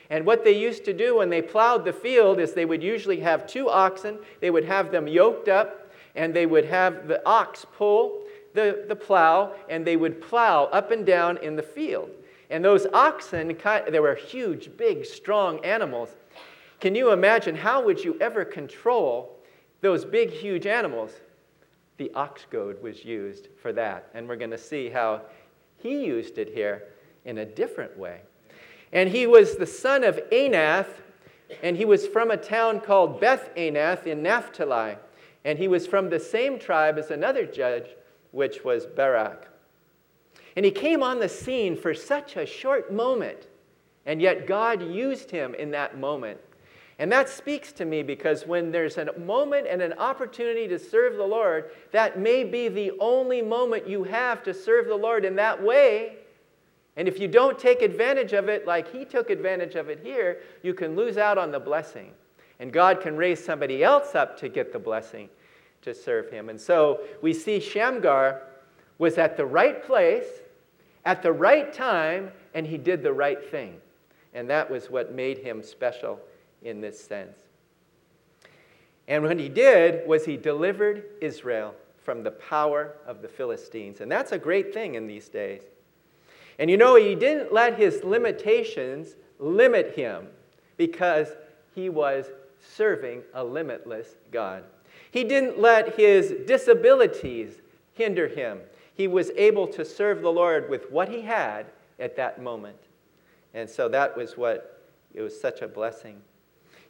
And 0.09 0.25
what 0.25 0.43
they 0.43 0.57
used 0.57 0.85
to 0.85 0.93
do 0.93 1.17
when 1.17 1.29
they 1.29 1.41
plowed 1.41 1.85
the 1.85 1.93
field 1.93 2.39
is 2.39 2.53
they 2.53 2.65
would 2.65 2.81
usually 2.81 3.19
have 3.19 3.45
two 3.45 3.69
oxen, 3.69 4.17
they 4.41 4.49
would 4.49 4.65
have 4.65 4.91
them 4.91 5.07
yoked 5.07 5.49
up, 5.49 5.91
and 6.15 6.33
they 6.33 6.45
would 6.45 6.65
have 6.65 7.07
the 7.07 7.23
ox 7.27 7.65
pull 7.77 8.23
the, 8.53 8.85
the 8.87 8.95
plow 8.95 9.53
and 9.69 9.85
they 9.85 9.95
would 9.95 10.21
plow 10.21 10.65
up 10.65 10.91
and 10.91 11.05
down 11.05 11.37
in 11.37 11.55
the 11.55 11.63
field. 11.63 12.09
And 12.49 12.65
those 12.65 12.87
oxen, 12.93 13.55
they 13.89 13.99
were 13.99 14.15
huge, 14.15 14.75
big, 14.75 15.05
strong 15.05 15.63
animals. 15.63 16.09
Can 16.79 16.95
you 16.95 17.11
imagine 17.11 17.55
how 17.55 17.83
would 17.83 18.03
you 18.03 18.17
ever 18.19 18.43
control 18.43 19.38
those 19.81 20.05
big, 20.05 20.31
huge 20.31 20.65
animals? 20.65 21.11
The 21.97 22.11
ox 22.13 22.45
goad 22.49 22.81
was 22.81 23.03
used 23.03 23.49
for 23.61 23.73
that. 23.73 24.09
And 24.13 24.27
we're 24.27 24.35
going 24.35 24.51
to 24.51 24.57
see 24.57 24.89
how 24.89 25.21
he 25.77 26.05
used 26.05 26.37
it 26.37 26.49
here 26.53 26.83
in 27.25 27.39
a 27.39 27.45
different 27.45 27.97
way. 27.97 28.21
And 28.91 29.09
he 29.09 29.27
was 29.27 29.55
the 29.55 29.67
son 29.67 30.03
of 30.03 30.19
Anath, 30.31 30.87
and 31.61 31.77
he 31.77 31.85
was 31.85 32.07
from 32.07 32.31
a 32.31 32.37
town 32.37 32.79
called 32.79 33.19
Beth 33.19 33.49
Anath 33.55 34.07
in 34.07 34.23
Naphtali. 34.23 34.97
And 35.45 35.57
he 35.57 35.67
was 35.67 35.87
from 35.87 36.09
the 36.09 36.19
same 36.19 36.59
tribe 36.59 36.97
as 36.97 37.11
another 37.11 37.45
judge 37.45 37.87
which 38.31 38.63
was 38.63 38.85
Barak. 38.85 39.47
And 40.55 40.65
he 40.65 40.71
came 40.71 41.03
on 41.03 41.19
the 41.19 41.29
scene 41.29 41.75
for 41.77 41.93
such 41.93 42.35
a 42.35 42.45
short 42.45 42.91
moment, 42.91 43.47
and 44.05 44.21
yet 44.21 44.47
God 44.47 44.81
used 44.81 45.31
him 45.31 45.53
in 45.55 45.71
that 45.71 45.97
moment. 45.97 46.39
And 46.99 47.09
that 47.13 47.29
speaks 47.29 47.71
to 47.73 47.85
me 47.85 48.03
because 48.03 48.45
when 48.45 48.71
there's 48.71 48.97
a 48.97 49.17
moment 49.17 49.67
and 49.67 49.81
an 49.81 49.93
opportunity 49.93 50.67
to 50.67 50.77
serve 50.77 51.15
the 51.15 51.23
Lord, 51.23 51.71
that 51.93 52.19
may 52.19 52.43
be 52.43 52.67
the 52.67 52.91
only 52.99 53.41
moment 53.41 53.87
you 53.87 54.03
have 54.03 54.43
to 54.43 54.53
serve 54.53 54.87
the 54.87 54.95
Lord 54.95 55.23
in 55.23 55.37
that 55.37 55.63
way. 55.63 56.17
And 56.97 57.07
if 57.07 57.17
you 57.17 57.29
don't 57.29 57.57
take 57.57 57.81
advantage 57.81 58.33
of 58.33 58.49
it 58.49 58.67
like 58.67 58.91
he 58.91 59.05
took 59.05 59.29
advantage 59.29 59.75
of 59.75 59.87
it 59.87 60.01
here, 60.03 60.41
you 60.61 60.73
can 60.73 60.97
lose 60.97 61.17
out 61.17 61.37
on 61.37 61.51
the 61.51 61.59
blessing. 61.59 62.11
And 62.59 62.73
God 62.73 62.99
can 62.99 63.15
raise 63.15 63.41
somebody 63.41 63.81
else 63.81 64.13
up 64.13 64.37
to 64.39 64.49
get 64.49 64.73
the 64.73 64.79
blessing 64.79 65.29
to 65.83 65.93
serve 65.93 66.29
him. 66.29 66.49
And 66.49 66.59
so 66.59 66.99
we 67.21 67.33
see 67.33 67.61
Shamgar 67.61 68.41
was 68.97 69.17
at 69.17 69.37
the 69.37 69.45
right 69.45 69.81
place, 69.81 70.27
at 71.05 71.23
the 71.23 71.31
right 71.31 71.71
time, 71.71 72.31
and 72.53 72.67
he 72.67 72.77
did 72.77 73.03
the 73.03 73.13
right 73.13 73.41
thing. 73.49 73.77
And 74.33 74.49
that 74.49 74.69
was 74.69 74.89
what 74.89 75.13
made 75.13 75.37
him 75.37 75.63
special 75.63 76.19
in 76.63 76.81
this 76.81 76.99
sense. 76.99 77.37
And 79.07 79.23
what 79.23 79.39
he 79.39 79.49
did 79.49 80.07
was 80.07 80.25
he 80.25 80.37
delivered 80.37 81.03
Israel 81.19 81.73
from 82.03 82.23
the 82.23 82.31
power 82.31 82.95
of 83.05 83.21
the 83.21 83.27
Philistines. 83.27 84.01
And 84.01 84.11
that's 84.11 84.31
a 84.31 84.37
great 84.37 84.73
thing 84.73 84.95
in 84.95 85.07
these 85.07 85.29
days. 85.29 85.63
And 86.59 86.69
you 86.69 86.77
know, 86.77 86.95
he 86.95 87.15
didn't 87.15 87.53
let 87.53 87.77
his 87.77 88.03
limitations 88.03 89.15
limit 89.39 89.95
him 89.95 90.27
because 90.77 91.29
he 91.73 91.89
was 91.89 92.25
serving 92.59 93.23
a 93.33 93.43
limitless 93.43 94.15
God. 94.31 94.63
He 95.11 95.23
didn't 95.23 95.59
let 95.59 95.97
his 95.97 96.33
disabilities 96.45 97.57
hinder 97.93 98.27
him. 98.27 98.59
He 98.93 99.07
was 99.07 99.31
able 99.31 99.67
to 99.67 99.85
serve 99.85 100.21
the 100.21 100.31
Lord 100.31 100.69
with 100.69 100.91
what 100.91 101.09
he 101.09 101.21
had 101.21 101.67
at 101.99 102.15
that 102.17 102.41
moment. 102.41 102.77
And 103.53 103.69
so 103.69 103.89
that 103.89 104.15
was 104.15 104.37
what, 104.37 104.83
it 105.13 105.21
was 105.21 105.39
such 105.39 105.61
a 105.61 105.67
blessing. 105.67 106.21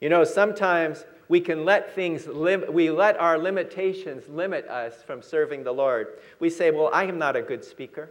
You 0.02 0.10
know, 0.10 0.24
sometimes 0.24 1.06
we 1.28 1.40
can 1.40 1.66
let 1.66 1.94
things, 1.94 2.26
lim- 2.28 2.72
we 2.72 2.90
let 2.90 3.20
our 3.20 3.38
limitations 3.38 4.28
limit 4.30 4.66
us 4.68 5.04
from 5.04 5.22
serving 5.22 5.64
the 5.64 5.72
Lord. 5.72 6.20
We 6.40 6.50
say, 6.50 6.72
well, 6.72 6.90
I 6.94 7.04
am 7.04 7.18
not 7.18 7.36
a 7.36 7.42
good 7.42 7.64
speaker. 7.64 8.10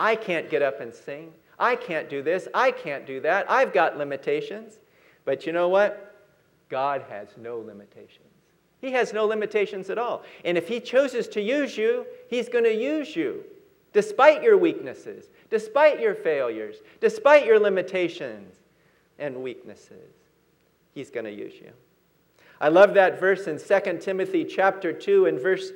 I 0.00 0.16
can't 0.16 0.50
get 0.50 0.62
up 0.62 0.80
and 0.80 0.92
sing. 0.94 1.32
I 1.58 1.76
can't 1.76 2.10
do 2.10 2.22
this. 2.22 2.48
I 2.54 2.70
can't 2.70 3.06
do 3.06 3.20
that. 3.20 3.50
I've 3.50 3.72
got 3.72 3.96
limitations. 3.96 4.78
But 5.24 5.46
you 5.46 5.52
know 5.52 5.68
what? 5.68 6.14
God 6.68 7.04
has 7.08 7.28
no 7.36 7.58
limitations. 7.58 8.20
He 8.80 8.92
has 8.92 9.12
no 9.12 9.26
limitations 9.26 9.88
at 9.88 9.98
all. 9.98 10.22
And 10.44 10.58
if 10.58 10.68
He 10.68 10.80
chooses 10.80 11.28
to 11.28 11.40
use 11.40 11.76
you, 11.76 12.06
He's 12.28 12.48
going 12.48 12.64
to 12.64 12.74
use 12.74 13.14
you 13.16 13.44
despite 13.92 14.42
your 14.42 14.58
weaknesses, 14.58 15.30
despite 15.48 16.00
your 16.00 16.14
failures, 16.14 16.76
despite 17.00 17.46
your 17.46 17.58
limitations 17.58 18.54
and 19.18 19.42
weaknesses. 19.42 20.12
He's 20.96 21.10
going 21.10 21.26
to 21.26 21.30
use 21.30 21.52
you. 21.60 21.72
I 22.58 22.68
love 22.68 22.94
that 22.94 23.20
verse 23.20 23.48
in 23.48 23.58
2 23.58 23.98
Timothy 23.98 24.46
chapter 24.46 24.94
2 24.94 25.26
and 25.26 25.38
verse 25.38 25.72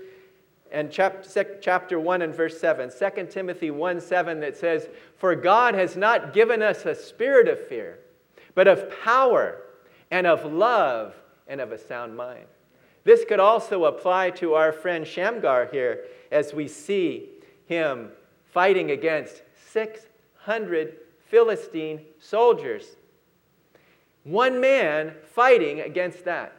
and 0.73 0.91
chapter 0.91 2.00
1 2.00 2.23
and 2.23 2.35
verse 2.35 2.59
7. 2.59 2.91
2 2.91 3.27
Timothy 3.27 3.71
1 3.71 4.00
7 4.00 4.41
that 4.41 4.57
says, 4.57 4.89
For 5.19 5.37
God 5.37 5.75
has 5.75 5.95
not 5.95 6.33
given 6.33 6.62
us 6.62 6.87
a 6.87 6.95
spirit 6.95 7.49
of 7.49 7.69
fear, 7.69 7.99
but 8.55 8.67
of 8.67 8.91
power 9.05 9.61
and 10.11 10.27
of 10.27 10.50
love 10.50 11.15
and 11.47 11.61
of 11.61 11.71
a 11.71 11.79
sound 11.79 12.17
mind. 12.17 12.47
This 13.05 13.27
could 13.27 13.41
also 13.41 13.85
apply 13.85 14.31
to 14.31 14.55
our 14.55 14.73
friend 14.73 15.07
Shamgar 15.07 15.69
here 15.71 16.05
as 16.33 16.55
we 16.55 16.67
see 16.67 17.29
him 17.67 18.09
fighting 18.55 18.91
against 18.91 19.43
600 19.71 20.97
Philistine 21.29 22.00
soldiers. 22.19 22.97
One 24.25 24.61
man 24.61 25.15
fighting 25.35 25.81
against 25.81 26.25
that. 26.25 26.53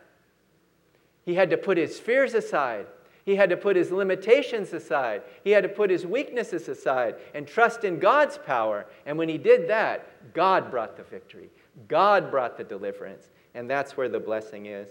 He 1.26 1.36
had 1.36 1.50
to 1.52 1.58
put 1.58 1.78
his 1.78 2.00
fears 2.00 2.34
aside. 2.34 2.88
He 3.24 3.36
had 3.36 3.50
to 3.52 3.58
put 3.58 3.76
his 3.76 3.92
limitations 3.92 4.74
aside. 4.74 5.22
He 5.44 5.52
had 5.52 5.64
to 5.64 5.70
put 5.70 5.90
his 5.90 6.06
weaknesses 6.06 6.68
aside 6.68 7.16
and 7.36 7.48
trust 7.48 7.84
in 7.84 8.00
God's 8.00 8.40
power. 8.40 8.88
And 9.06 9.18
when 9.18 9.30
he 9.30 9.38
did 9.38 9.70
that, 9.70 10.34
God 10.34 10.72
brought 10.72 10.98
the 10.98 11.04
victory. 11.04 11.50
God 11.88 12.32
brought 12.32 12.58
the 12.58 12.64
deliverance. 12.64 13.30
And 13.54 13.70
that's 13.70 13.96
where 13.96 14.10
the 14.10 14.20
blessing 14.20 14.66
is. 14.66 14.88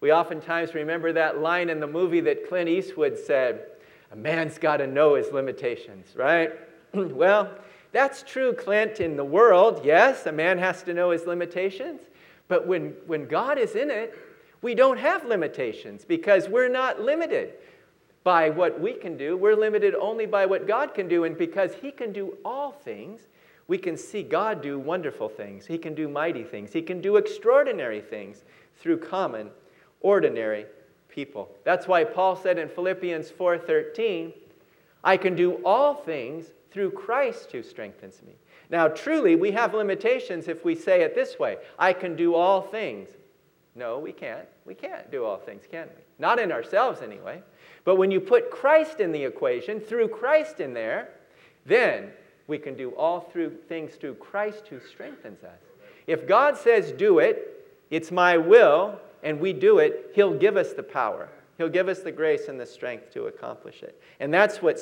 We 0.00 0.12
oftentimes 0.12 0.74
remember 0.74 1.12
that 1.12 1.40
line 1.40 1.68
in 1.68 1.80
the 1.80 1.86
movie 1.86 2.20
that 2.20 2.48
Clint 2.48 2.68
Eastwood 2.68 3.18
said 3.18 3.66
a 4.12 4.16
man's 4.16 4.56
got 4.58 4.78
to 4.78 4.86
know 4.86 5.14
his 5.14 5.32
limitations, 5.32 6.14
right? 6.14 6.52
well, 6.94 7.50
that's 7.92 8.22
true, 8.22 8.52
Clint, 8.52 9.00
in 9.00 9.16
the 9.16 9.24
world. 9.24 9.82
Yes, 9.84 10.26
a 10.26 10.32
man 10.32 10.58
has 10.58 10.82
to 10.84 10.94
know 10.94 11.10
his 11.10 11.26
limitations. 11.26 12.02
But 12.48 12.66
when, 12.66 12.94
when 13.06 13.26
God 13.26 13.58
is 13.58 13.74
in 13.74 13.90
it, 13.90 14.16
we 14.62 14.74
don't 14.74 14.98
have 14.98 15.24
limitations 15.24 16.04
because 16.04 16.48
we're 16.48 16.68
not 16.68 17.00
limited 17.00 17.54
by 18.24 18.50
what 18.50 18.80
we 18.80 18.92
can 18.92 19.16
do. 19.16 19.36
We're 19.36 19.54
limited 19.54 19.94
only 19.94 20.26
by 20.26 20.46
what 20.46 20.66
God 20.66 20.94
can 20.94 21.08
do. 21.08 21.24
And 21.24 21.38
because 21.38 21.74
He 21.74 21.90
can 21.90 22.12
do 22.12 22.36
all 22.44 22.72
things, 22.72 23.28
we 23.68 23.78
can 23.78 23.96
see 23.96 24.22
God 24.22 24.62
do 24.62 24.78
wonderful 24.78 25.28
things. 25.28 25.66
He 25.66 25.78
can 25.78 25.94
do 25.94 26.08
mighty 26.08 26.42
things. 26.42 26.72
He 26.72 26.82
can 26.82 27.00
do 27.00 27.16
extraordinary 27.16 28.00
things 28.00 28.44
through 28.80 28.98
common, 28.98 29.50
ordinary 30.00 30.66
people. 31.08 31.50
That's 31.64 31.86
why 31.86 32.04
Paul 32.04 32.34
said 32.34 32.58
in 32.58 32.68
Philippians 32.68 33.30
4:13, 33.30 34.32
I 35.04 35.16
can 35.16 35.36
do 35.36 35.54
all 35.64 35.94
things 35.94 36.52
through 36.78 36.92
Christ 36.92 37.50
who 37.50 37.60
strengthens 37.60 38.22
me. 38.24 38.34
Now, 38.70 38.86
truly, 38.86 39.34
we 39.34 39.50
have 39.50 39.74
limitations 39.74 40.46
if 40.46 40.64
we 40.64 40.76
say 40.76 41.02
it 41.02 41.12
this 41.12 41.36
way 41.36 41.56
I 41.76 41.92
can 41.92 42.14
do 42.14 42.36
all 42.36 42.62
things 42.62 43.08
no, 43.78 44.00
we 44.00 44.12
can't. 44.12 44.48
We 44.64 44.74
can't 44.74 45.08
do 45.12 45.24
all 45.24 45.36
things, 45.36 45.62
can 45.70 45.86
we? 45.86 46.02
Not 46.18 46.40
in 46.40 46.50
ourselves, 46.50 47.00
anyway. 47.00 47.40
But 47.84 47.94
when 47.94 48.10
you 48.10 48.20
put 48.20 48.50
Christ 48.50 48.98
in 48.98 49.12
the 49.12 49.22
equation, 49.22 49.78
through 49.78 50.08
Christ 50.08 50.58
in 50.58 50.74
there, 50.74 51.10
then 51.64 52.10
we 52.48 52.58
can 52.58 52.76
do 52.76 52.90
all 52.96 53.20
through 53.20 53.56
things 53.68 53.94
through 53.94 54.14
Christ 54.14 54.66
who 54.66 54.80
strengthens 54.80 55.44
us. 55.44 55.60
If 56.08 56.26
God 56.26 56.56
says, 56.56 56.90
do 56.90 57.20
it, 57.20 57.68
it's 57.90 58.10
my 58.10 58.36
will, 58.36 58.98
and 59.22 59.38
we 59.38 59.52
do 59.52 59.78
it, 59.78 60.10
He'll 60.12 60.36
give 60.36 60.56
us 60.56 60.72
the 60.72 60.82
power. 60.82 61.28
He'll 61.58 61.68
give 61.68 61.88
us 61.88 62.00
the 62.00 62.12
grace 62.12 62.46
and 62.46 62.58
the 62.58 62.64
strength 62.64 63.12
to 63.14 63.26
accomplish 63.26 63.82
it. 63.82 64.00
And 64.20 64.32
that's 64.32 64.62
what 64.62 64.78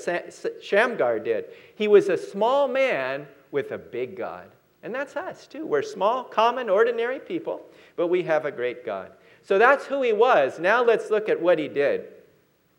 Shamgar 0.62 1.18
did. 1.18 1.46
He 1.74 1.88
was 1.88 2.10
a 2.10 2.18
small 2.18 2.68
man 2.68 3.26
with 3.50 3.72
a 3.72 3.78
big 3.78 4.14
God. 4.16 4.50
And 4.82 4.94
that's 4.94 5.16
us, 5.16 5.46
too. 5.46 5.66
We're 5.66 5.82
small, 5.82 6.22
common, 6.22 6.68
ordinary 6.68 7.18
people, 7.18 7.62
but 7.96 8.08
we 8.08 8.22
have 8.24 8.44
a 8.44 8.52
great 8.52 8.84
God. 8.84 9.10
So 9.42 9.58
that's 9.58 9.86
who 9.86 10.02
he 10.02 10.12
was. 10.12 10.58
Now 10.58 10.84
let's 10.84 11.10
look 11.10 11.30
at 11.30 11.40
what 11.40 11.58
he 11.58 11.66
did. 11.66 12.08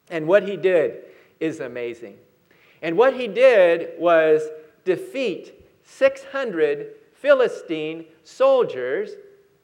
And 0.09 0.27
what 0.27 0.47
he 0.47 0.55
did 0.55 1.05
is 1.39 1.59
amazing. 1.59 2.17
And 2.83 2.97
what 2.97 3.15
he 3.15 3.27
did 3.27 3.99
was 3.99 4.43
defeat 4.85 5.65
600 5.83 6.93
Philistine 7.13 8.05
soldiers 8.23 9.11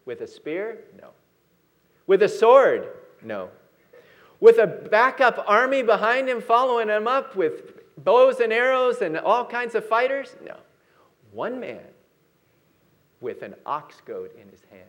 with 0.06 0.22
a 0.22 0.28
spear? 0.28 0.86
No. 1.00 1.10
With 2.08 2.24
a 2.24 2.30
sword? 2.30 2.88
No. 3.22 3.50
With 4.44 4.58
a 4.58 4.68
backup 4.68 5.42
army 5.48 5.84
behind 5.84 6.28
him 6.28 6.42
following 6.42 6.90
him 6.90 7.08
up 7.08 7.34
with 7.34 7.80
bows 8.04 8.42
and 8.42 8.52
arrows 8.52 9.02
and 9.02 9.18
all 9.18 9.46
kinds 9.46 9.74
of 9.74 9.88
fighters? 9.88 10.36
No. 10.46 10.58
One 11.32 11.62
man 11.62 11.80
with 13.22 13.42
an 13.42 13.56
ox 13.66 14.02
goad 14.06 14.32
in 14.34 14.50
his 14.50 14.60
hand. 14.70 14.84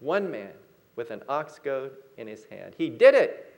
One 0.00 0.28
man 0.32 0.50
with 0.96 1.12
an 1.12 1.22
ox 1.28 1.60
goad 1.62 1.92
in 2.16 2.26
his 2.26 2.46
hand. 2.46 2.74
He 2.76 2.90
did 2.90 3.14
it. 3.14 3.54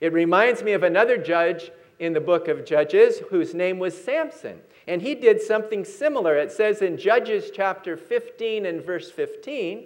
It 0.00 0.14
reminds 0.14 0.62
me 0.62 0.72
of 0.72 0.82
another 0.82 1.18
judge 1.18 1.70
in 1.98 2.14
the 2.14 2.20
book 2.22 2.48
of 2.48 2.64
Judges 2.64 3.18
whose 3.28 3.52
name 3.52 3.78
was 3.78 4.02
Samson. 4.02 4.58
And 4.86 5.02
he 5.02 5.14
did 5.14 5.42
something 5.42 5.84
similar. 5.84 6.34
It 6.38 6.50
says 6.50 6.80
in 6.80 6.96
Judges 6.96 7.50
chapter 7.54 7.98
15 7.98 8.64
and 8.64 8.82
verse 8.82 9.10
15, 9.10 9.84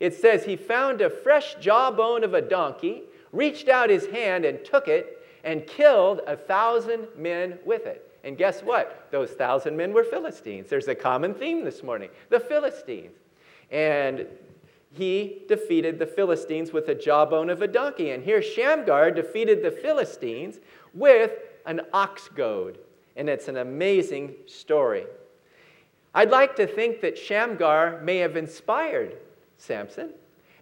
it 0.00 0.12
says, 0.12 0.44
He 0.44 0.56
found 0.56 1.00
a 1.00 1.08
fresh 1.08 1.54
jawbone 1.60 2.24
of 2.24 2.34
a 2.34 2.42
donkey, 2.42 3.04
reached 3.32 3.68
out 3.68 3.90
his 3.90 4.06
hand 4.06 4.44
and 4.44 4.64
took 4.64 4.88
it, 4.88 5.18
and 5.44 5.66
killed 5.66 6.20
a 6.26 6.36
thousand 6.36 7.08
men 7.16 7.58
with 7.64 7.86
it. 7.86 8.06
And 8.24 8.36
guess 8.36 8.62
what? 8.62 9.08
Those 9.10 9.30
thousand 9.30 9.76
men 9.76 9.92
were 9.92 10.04
Philistines. 10.04 10.68
There's 10.68 10.88
a 10.88 10.94
common 10.94 11.34
theme 11.34 11.64
this 11.64 11.82
morning 11.82 12.10
the 12.28 12.40
Philistines. 12.40 13.16
And 13.70 14.26
he 14.92 15.42
defeated 15.48 15.98
the 15.98 16.06
Philistines 16.06 16.72
with 16.72 16.88
a 16.88 16.94
jawbone 16.94 17.48
of 17.48 17.62
a 17.62 17.68
donkey. 17.68 18.10
And 18.10 18.22
here 18.22 18.42
Shamgar 18.42 19.10
defeated 19.12 19.62
the 19.62 19.70
Philistines 19.70 20.58
with 20.92 21.32
an 21.66 21.80
ox 21.92 22.28
goad. 22.28 22.78
And 23.16 23.28
it's 23.28 23.48
an 23.48 23.58
amazing 23.58 24.34
story. 24.46 25.06
I'd 26.14 26.30
like 26.30 26.56
to 26.56 26.66
think 26.66 27.00
that 27.02 27.16
Shamgar 27.16 28.00
may 28.02 28.18
have 28.18 28.36
inspired 28.36 29.16
Samson. 29.58 30.10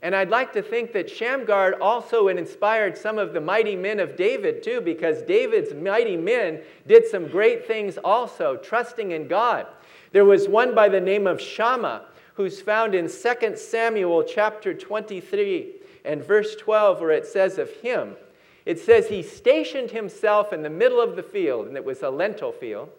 And 0.02 0.14
I'd 0.14 0.30
like 0.30 0.52
to 0.52 0.62
think 0.62 0.92
that 0.92 1.10
Shamgar 1.10 1.80
also 1.80 2.28
inspired 2.28 2.96
some 2.96 3.18
of 3.18 3.32
the 3.32 3.40
mighty 3.40 3.74
men 3.74 3.98
of 3.98 4.16
David 4.16 4.62
too, 4.62 4.80
because 4.80 5.22
David's 5.22 5.74
mighty 5.74 6.16
men 6.16 6.60
did 6.86 7.06
some 7.06 7.26
great 7.28 7.66
things 7.66 7.98
also, 7.98 8.56
trusting 8.56 9.10
in 9.10 9.26
God. 9.26 9.66
There 10.12 10.24
was 10.24 10.48
one 10.48 10.74
by 10.74 10.88
the 10.88 11.00
name 11.00 11.26
of 11.26 11.40
Shammah, 11.40 12.04
who's 12.34 12.60
found 12.60 12.94
in 12.94 13.08
2 13.08 13.56
Samuel 13.56 14.22
chapter 14.22 14.72
23 14.72 15.74
and 16.04 16.22
verse 16.22 16.54
12, 16.54 17.00
where 17.00 17.10
it 17.10 17.26
says 17.26 17.58
of 17.58 17.68
him, 17.70 18.16
it 18.64 18.78
says 18.78 19.08
he 19.08 19.22
stationed 19.22 19.90
himself 19.90 20.52
in 20.52 20.62
the 20.62 20.70
middle 20.70 21.00
of 21.00 21.16
the 21.16 21.22
field, 21.22 21.66
and 21.66 21.76
it 21.76 21.84
was 21.84 22.02
a 22.02 22.10
lentil 22.10 22.52
field. 22.52 22.90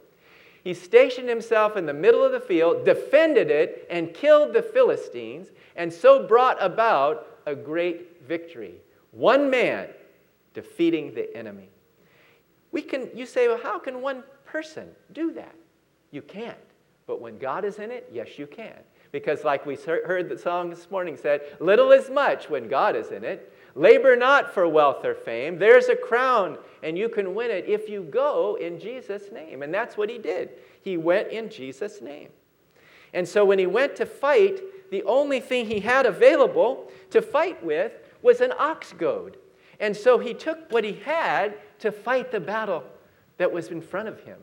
He 0.63 0.74
stationed 0.74 1.30
himself 1.30 1.78
in 1.78 1.86
the 1.86 1.93
middle 1.93 2.24
of 2.24 2.32
the 2.32 2.39
field, 2.39 2.86
defended 2.86 3.50
it, 3.50 3.88
and 3.89 4.13
killed 4.13 4.54
the 4.54 4.62
Philistines, 4.62 5.50
and 5.76 5.91
so 5.91 6.28
brought 6.28 6.62
about 6.62 7.39
a 7.45 7.56
great 7.56 8.28
victory. 8.28 8.76
One 9.12 9.50
man 9.50 9.88
defeating 10.54 11.13
the 11.13 11.36
enemy. 11.36 11.69
We 12.72 12.82
can, 12.82 13.10
you 13.15 13.26
say, 13.26 13.48
well, 13.48 13.60
how 13.62 13.80
can 13.80 14.02
one 14.02 14.24
person 14.45 14.89
do 15.13 15.32
that? 15.34 15.56
You 16.12 16.22
can't. 16.22 16.58
But 17.08 17.22
when 17.22 17.39
God 17.39 17.65
is 17.65 17.80
in 17.80 17.91
it, 17.91 18.10
yes, 18.12 18.38
you 18.38 18.45
can. 18.45 18.76
Because, 19.12 19.43
like 19.43 19.65
we 19.65 19.76
heard 19.76 20.30
the 20.30 20.38
song 20.38 20.69
this 20.69 20.91
morning 20.91 21.17
said, 21.17 21.41
little 21.60 21.91
is 21.91 22.10
much 22.10 22.50
when 22.50 22.67
God 22.67 22.95
is 22.95 23.10
in 23.10 23.24
it. 23.24 23.52
Labor 23.75 24.15
not 24.15 24.53
for 24.53 24.67
wealth 24.67 25.05
or 25.05 25.13
fame. 25.13 25.58
There's 25.60 25.89
a 25.89 25.95
crown, 25.95 26.58
and 26.84 26.97
you 26.97 27.10
can 27.10 27.36
win 27.36 27.51
it 27.51 27.65
if 27.67 27.89
you 27.89 28.03
go 28.03 28.58
in 28.60 28.79
Jesus' 28.79 29.32
name. 29.32 29.62
And 29.62 29.73
that's 29.73 29.97
what 29.97 30.10
he 30.10 30.17
did. 30.17 30.49
He 30.82 30.97
went 30.97 31.29
in 31.29 31.49
Jesus' 31.49 32.01
name. 32.01 32.29
And 33.13 33.27
so 33.27 33.45
when 33.45 33.60
he 33.60 33.67
went 33.67 33.95
to 33.97 34.05
fight, 34.05 34.62
the 34.91 35.03
only 35.03 35.39
thing 35.39 35.65
he 35.65 35.79
had 35.79 36.05
available 36.05 36.91
to 37.12 37.21
fight 37.21 37.63
with 37.63 37.93
was 38.21 38.41
an 38.41 38.53
ox 38.58 38.93
goad. 38.93 39.38
And 39.79 39.95
so 39.95 40.19
he 40.19 40.34
took 40.34 40.71
what 40.71 40.84
he 40.84 40.93
had 40.93 41.58
to 41.79 41.91
fight 41.91 42.32
the 42.32 42.39
battle 42.39 42.84
that 43.38 43.51
was 43.51 43.69
in 43.69 43.82
front 43.82 44.10
of 44.10 44.19
him. 44.21 44.38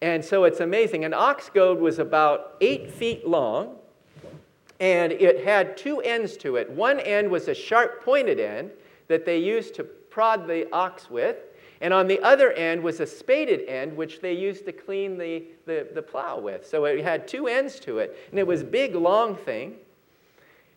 And 0.00 0.24
so 0.24 0.44
it's 0.44 0.60
amazing. 0.60 1.04
An 1.04 1.14
ox 1.14 1.50
goad 1.52 1.80
was 1.80 1.98
about 1.98 2.56
eight 2.60 2.90
feet 2.90 3.26
long 3.26 3.76
and 4.80 5.12
it 5.12 5.44
had 5.44 5.76
two 5.76 6.00
ends 6.00 6.36
to 6.38 6.56
it. 6.56 6.70
One 6.70 7.00
end 7.00 7.30
was 7.30 7.48
a 7.48 7.54
sharp 7.54 8.04
pointed 8.04 8.38
end 8.38 8.70
that 9.08 9.24
they 9.24 9.38
used 9.38 9.74
to 9.76 9.84
prod 9.84 10.46
the 10.46 10.70
ox 10.72 11.10
with, 11.10 11.36
and 11.80 11.94
on 11.94 12.06
the 12.06 12.20
other 12.20 12.52
end 12.52 12.82
was 12.82 13.00
a 13.00 13.06
spaded 13.06 13.68
end 13.68 13.96
which 13.96 14.20
they 14.20 14.32
used 14.32 14.64
to 14.66 14.72
clean 14.72 15.16
the, 15.16 15.44
the, 15.66 15.88
the 15.94 16.02
plow 16.02 16.38
with. 16.38 16.66
So 16.66 16.84
it 16.84 17.04
had 17.04 17.28
two 17.28 17.46
ends 17.46 17.78
to 17.80 17.98
it, 17.98 18.16
and 18.30 18.38
it 18.38 18.46
was 18.46 18.62
big, 18.62 18.94
long 18.94 19.36
thing. 19.36 19.76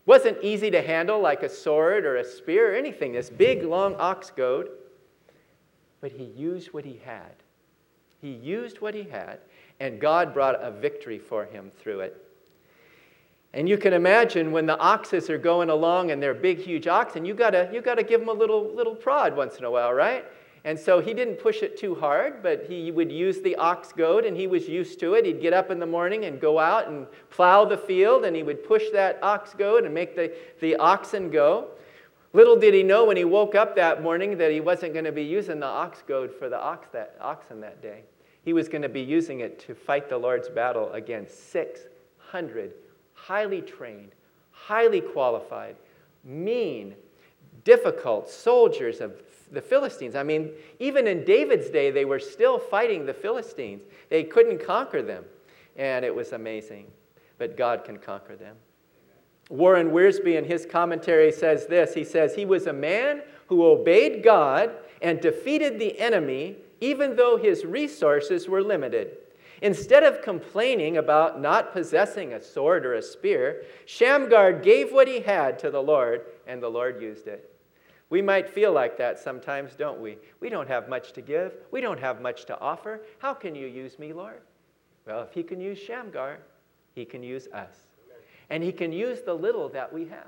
Wasn't 0.05 0.37
easy 0.41 0.71
to 0.71 0.81
handle 0.81 1.19
like 1.19 1.43
a 1.43 1.49
sword 1.49 2.05
or 2.05 2.17
a 2.17 2.23
spear 2.23 2.73
or 2.73 2.75
anything, 2.75 3.13
this 3.13 3.29
big, 3.29 3.63
long 3.63 3.95
ox 3.95 4.31
goad. 4.31 4.69
But 6.01 6.11
he 6.11 6.23
used 6.23 6.73
what 6.73 6.85
he 6.85 6.99
had. 7.03 7.35
He 8.19 8.31
used 8.31 8.81
what 8.81 8.93
he 8.93 9.03
had, 9.03 9.39
and 9.79 9.99
God 9.99 10.33
brought 10.33 10.61
a 10.61 10.71
victory 10.71 11.19
for 11.19 11.45
him 11.45 11.71
through 11.79 12.01
it. 12.01 12.30
And 13.53 13.67
you 13.67 13.77
can 13.77 13.91
imagine 13.91 14.51
when 14.51 14.65
the 14.65 14.77
oxes 14.77 15.29
are 15.29 15.37
going 15.37 15.69
along 15.69 16.11
and 16.11 16.23
they're 16.23 16.33
big, 16.33 16.59
huge 16.59 16.87
oxen, 16.87 17.25
you 17.25 17.33
gotta, 17.33 17.69
you 17.73 17.81
gotta 17.81 18.03
give 18.03 18.19
them 18.21 18.29
a 18.29 18.33
little, 18.33 18.73
little 18.73 18.95
prod 18.95 19.35
once 19.35 19.57
in 19.57 19.65
a 19.65 19.71
while, 19.71 19.93
right? 19.93 20.25
And 20.63 20.79
so 20.79 21.01
he 21.01 21.13
didn't 21.13 21.35
push 21.35 21.63
it 21.63 21.77
too 21.77 21.95
hard, 21.95 22.43
but 22.43 22.65
he 22.65 22.91
would 22.91 23.11
use 23.11 23.41
the 23.41 23.55
ox 23.55 23.91
goad 23.91 24.25
and 24.25 24.37
he 24.37 24.47
was 24.47 24.69
used 24.69 24.99
to 24.99 25.15
it. 25.15 25.25
He'd 25.25 25.41
get 25.41 25.53
up 25.53 25.71
in 25.71 25.79
the 25.79 25.85
morning 25.85 26.25
and 26.25 26.39
go 26.39 26.59
out 26.59 26.87
and 26.87 27.07
plow 27.29 27.65
the 27.65 27.77
field 27.77 28.25
and 28.25 28.35
he 28.35 28.43
would 28.43 28.63
push 28.63 28.83
that 28.93 29.19
ox 29.23 29.53
goad 29.53 29.85
and 29.85 29.93
make 29.93 30.15
the, 30.15 30.31
the 30.61 30.75
oxen 30.77 31.31
go. 31.31 31.69
Little 32.33 32.55
did 32.55 32.73
he 32.73 32.83
know 32.83 33.05
when 33.05 33.17
he 33.17 33.25
woke 33.25 33.55
up 33.55 33.75
that 33.75 34.01
morning 34.01 34.37
that 34.37 34.51
he 34.51 34.61
wasn't 34.61 34.93
going 34.93 35.05
to 35.05 35.11
be 35.11 35.23
using 35.23 35.59
the 35.59 35.65
ox 35.65 36.03
goad 36.07 36.31
for 36.31 36.47
the 36.47 36.59
ox 36.59 36.87
that, 36.93 37.17
oxen 37.19 37.59
that 37.61 37.81
day. 37.81 38.03
He 38.43 38.53
was 38.53 38.69
going 38.69 38.83
to 38.83 38.89
be 38.89 39.01
using 39.01 39.41
it 39.41 39.59
to 39.67 39.75
fight 39.75 40.09
the 40.09 40.17
Lord's 40.17 40.47
battle 40.47 40.91
against 40.93 41.51
600 41.51 42.71
highly 43.21 43.61
trained, 43.61 44.11
highly 44.51 45.01
qualified, 45.01 45.75
mean, 46.23 46.95
difficult 47.63 48.29
soldiers 48.29 48.99
of 48.99 49.21
the 49.51 49.61
Philistines. 49.61 50.15
I 50.15 50.23
mean, 50.23 50.51
even 50.79 51.07
in 51.07 51.23
David's 51.23 51.69
day, 51.69 51.91
they 51.91 52.05
were 52.05 52.19
still 52.19 52.57
fighting 52.57 53.05
the 53.05 53.13
Philistines. 53.13 53.83
They 54.09 54.23
couldn't 54.23 54.65
conquer 54.65 55.01
them, 55.01 55.25
and 55.75 56.03
it 56.03 56.13
was 56.13 56.31
amazing. 56.31 56.87
But 57.37 57.57
God 57.57 57.83
can 57.83 57.97
conquer 57.97 58.35
them. 58.35 58.55
Warren 59.49 59.91
Wiersbe, 59.91 60.37
in 60.37 60.45
his 60.45 60.65
commentary, 60.65 61.31
says 61.31 61.67
this 61.67 61.93
He 61.93 62.03
says, 62.03 62.33
He 62.35 62.45
was 62.45 62.67
a 62.67 62.73
man 62.73 63.21
who 63.47 63.65
obeyed 63.65 64.23
God 64.23 64.71
and 65.01 65.19
defeated 65.19 65.77
the 65.77 65.99
enemy, 65.99 66.57
even 66.79 67.15
though 67.15 67.37
his 67.37 67.65
resources 67.65 68.47
were 68.47 68.63
limited. 68.63 69.17
Instead 69.61 70.03
of 70.03 70.23
complaining 70.23 70.97
about 70.97 71.39
not 71.39 71.71
possessing 71.71 72.33
a 72.33 72.41
sword 72.41 72.83
or 72.85 72.95
a 72.95 73.01
spear, 73.01 73.63
Shamgar 73.85 74.53
gave 74.53 74.91
what 74.91 75.07
he 75.07 75.19
had 75.21 75.59
to 75.59 75.69
the 75.69 75.81
Lord, 75.81 76.25
and 76.47 76.61
the 76.61 76.69
Lord 76.69 76.99
used 76.99 77.27
it. 77.27 77.47
We 78.09 78.21
might 78.21 78.49
feel 78.49 78.73
like 78.73 78.97
that 78.97 79.19
sometimes, 79.19 79.75
don't 79.75 80.01
we? 80.01 80.17
We 80.39 80.49
don't 80.49 80.67
have 80.67 80.89
much 80.89 81.13
to 81.13 81.21
give. 81.21 81.53
We 81.69 81.79
don't 81.79 81.99
have 81.99 82.21
much 82.21 82.45
to 82.45 82.59
offer. 82.59 83.01
How 83.19 83.33
can 83.33 83.55
you 83.55 83.67
use 83.67 83.99
me, 83.99 84.13
Lord? 84.13 84.41
Well, 85.05 85.21
if 85.21 85.31
he 85.31 85.43
can 85.43 85.61
use 85.61 85.77
Shamgar, 85.77 86.39
he 86.93 87.05
can 87.05 87.23
use 87.23 87.47
us. 87.53 87.75
And 88.49 88.63
he 88.63 88.71
can 88.71 88.91
use 88.91 89.21
the 89.21 89.33
little 89.33 89.69
that 89.69 89.93
we 89.93 90.05
have. 90.07 90.27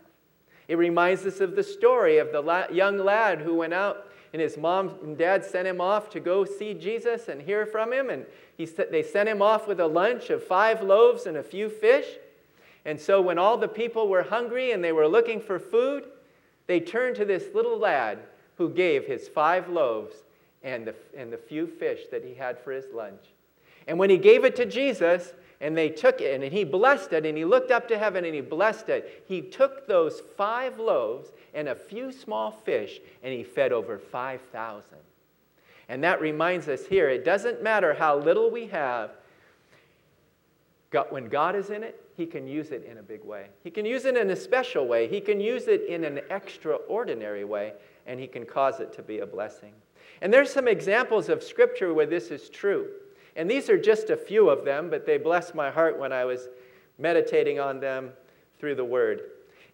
It 0.67 0.77
reminds 0.77 1.25
us 1.25 1.41
of 1.41 1.55
the 1.55 1.63
story 1.63 2.19
of 2.19 2.31
the 2.31 2.39
la- 2.39 2.69
young 2.71 2.97
lad 2.97 3.41
who 3.41 3.55
went 3.55 3.73
out 3.73 4.07
and 4.33 4.41
his 4.41 4.57
mom 4.57 4.95
and 5.03 5.15
dad 5.15 5.45
sent 5.45 5.67
him 5.67 5.79
off 5.79 6.09
to 6.09 6.19
go 6.19 6.43
see 6.43 6.73
Jesus 6.73 7.27
and 7.27 7.41
hear 7.41 7.65
from 7.65 7.93
him. 7.93 8.09
And 8.09 8.25
he, 8.57 8.65
they 8.65 9.03
sent 9.03 9.29
him 9.29 9.41
off 9.41 9.67
with 9.67 9.79
a 9.79 9.87
lunch 9.87 10.29
of 10.29 10.43
five 10.43 10.81
loaves 10.81 11.25
and 11.25 11.37
a 11.37 11.43
few 11.43 11.69
fish. 11.69 12.05
And 12.85 12.99
so 12.99 13.21
when 13.21 13.39
all 13.39 13.57
the 13.57 13.67
people 13.67 14.07
were 14.07 14.23
hungry 14.23 14.71
and 14.71 14.83
they 14.83 14.91
were 14.91 15.07
looking 15.07 15.39
for 15.39 15.57
food, 15.57 16.05
they 16.67 16.79
turned 16.79 17.15
to 17.17 17.25
this 17.25 17.53
little 17.53 17.77
lad 17.77 18.19
who 18.57 18.69
gave 18.69 19.05
his 19.05 19.27
five 19.27 19.69
loaves 19.69 20.15
and 20.61 20.87
the, 20.87 20.95
and 21.17 21.31
the 21.31 21.37
few 21.37 21.67
fish 21.67 22.01
that 22.11 22.23
he 22.23 22.33
had 22.33 22.59
for 22.59 22.71
his 22.71 22.85
lunch. 22.93 23.21
And 23.87 23.97
when 23.97 24.09
he 24.09 24.17
gave 24.17 24.45
it 24.45 24.55
to 24.57 24.65
Jesus, 24.65 25.33
and 25.63 25.77
they 25.77 25.89
took 25.89 26.19
it, 26.19 26.41
and 26.41 26.53
he 26.53 26.65
blessed 26.65 27.13
it, 27.13 27.25
and 27.25 27.37
he 27.37 27.45
looked 27.45 27.71
up 27.71 27.87
to 27.87 27.97
heaven 27.97 28.25
and 28.25 28.35
he 28.35 28.41
blessed 28.41 28.89
it. 28.89 29.23
He 29.27 29.41
took 29.41 29.87
those 29.87 30.21
five 30.35 30.77
loaves 30.77 31.31
and 31.53 31.69
a 31.69 31.75
few 31.75 32.11
small 32.11 32.51
fish, 32.51 32.99
and 33.23 33.33
he 33.33 33.43
fed 33.43 33.71
over 33.71 33.97
5,000. 33.97 34.83
And 35.89 36.03
that 36.03 36.21
reminds 36.21 36.67
us 36.67 36.85
here 36.85 37.09
it 37.09 37.25
doesn't 37.25 37.61
matter 37.61 37.93
how 37.93 38.17
little 38.17 38.49
we 38.49 38.67
have, 38.67 39.11
when 41.09 41.27
God 41.27 41.55
is 41.55 41.69
in 41.69 41.83
it, 41.83 41.99
he 42.15 42.25
can 42.25 42.47
use 42.47 42.71
it 42.71 42.85
in 42.89 42.99
a 42.99 43.03
big 43.03 43.23
way. 43.23 43.47
He 43.63 43.71
can 43.71 43.85
use 43.85 44.05
it 44.05 44.15
in 44.15 44.29
a 44.29 44.35
special 44.35 44.87
way. 44.87 45.07
He 45.07 45.19
can 45.19 45.39
use 45.39 45.67
it 45.67 45.87
in 45.87 46.03
an 46.03 46.21
extraordinary 46.29 47.43
way, 47.43 47.73
and 48.05 48.19
he 48.19 48.27
can 48.27 48.45
cause 48.45 48.79
it 48.79 48.93
to 48.93 49.01
be 49.01 49.19
a 49.19 49.25
blessing. 49.25 49.73
And 50.21 50.31
there's 50.31 50.53
some 50.53 50.67
examples 50.67 51.29
of 51.29 51.41
scripture 51.41 51.93
where 51.93 52.05
this 52.05 52.29
is 52.29 52.49
true. 52.49 52.89
And 53.35 53.49
these 53.49 53.69
are 53.69 53.77
just 53.79 54.11
a 54.11 54.17
few 54.17 54.49
of 54.49 54.63
them, 54.63 54.91
but 54.91 55.05
they 55.05 55.17
blessed 55.17 55.55
my 55.55 55.71
heart 55.71 55.97
when 55.97 56.13
I 56.13 56.25
was 56.25 56.47
meditating 56.99 57.59
on 57.59 57.79
them 57.79 58.11
through 58.59 58.75
the 58.75 58.85
word. 58.85 59.23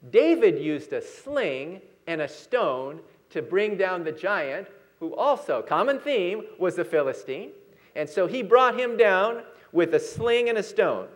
David 0.09 0.57
used 0.57 0.93
a 0.93 1.01
sling 1.01 1.81
and 2.07 2.21
a 2.21 2.27
stone 2.27 3.01
to 3.31 3.41
bring 3.41 3.75
down 3.75 4.03
the 4.05 4.13
giant, 4.13 4.67
who 4.99 5.15
also, 5.15 5.61
common 5.61 5.99
theme, 5.99 6.43
was 6.57 6.75
the 6.75 6.85
Philistine. 6.85 7.51
And 7.95 8.09
so 8.09 8.27
he 8.27 8.43
brought 8.43 8.79
him 8.79 8.97
down 8.97 9.43
with 9.71 9.93
a 9.93 9.99
sling 9.99 10.49
and 10.49 10.57
a 10.57 10.63
stone. 10.63 11.07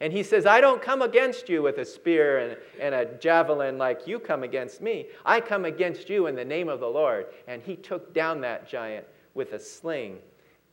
And 0.00 0.12
he 0.12 0.22
says, 0.22 0.46
I 0.46 0.60
don't 0.60 0.82
come 0.82 1.02
against 1.02 1.48
you 1.48 1.62
with 1.62 1.78
a 1.78 1.84
spear 1.84 2.38
and, 2.38 2.56
and 2.80 2.94
a 2.94 3.04
javelin 3.18 3.78
like 3.78 4.06
you 4.06 4.18
come 4.18 4.42
against 4.42 4.80
me. 4.80 5.06
I 5.24 5.40
come 5.40 5.64
against 5.64 6.08
you 6.08 6.26
in 6.26 6.34
the 6.34 6.44
name 6.44 6.68
of 6.68 6.80
the 6.80 6.88
Lord. 6.88 7.26
And 7.46 7.62
he 7.62 7.76
took 7.76 8.12
down 8.12 8.40
that 8.40 8.68
giant 8.68 9.06
with 9.34 9.52
a 9.52 9.58
sling 9.60 10.18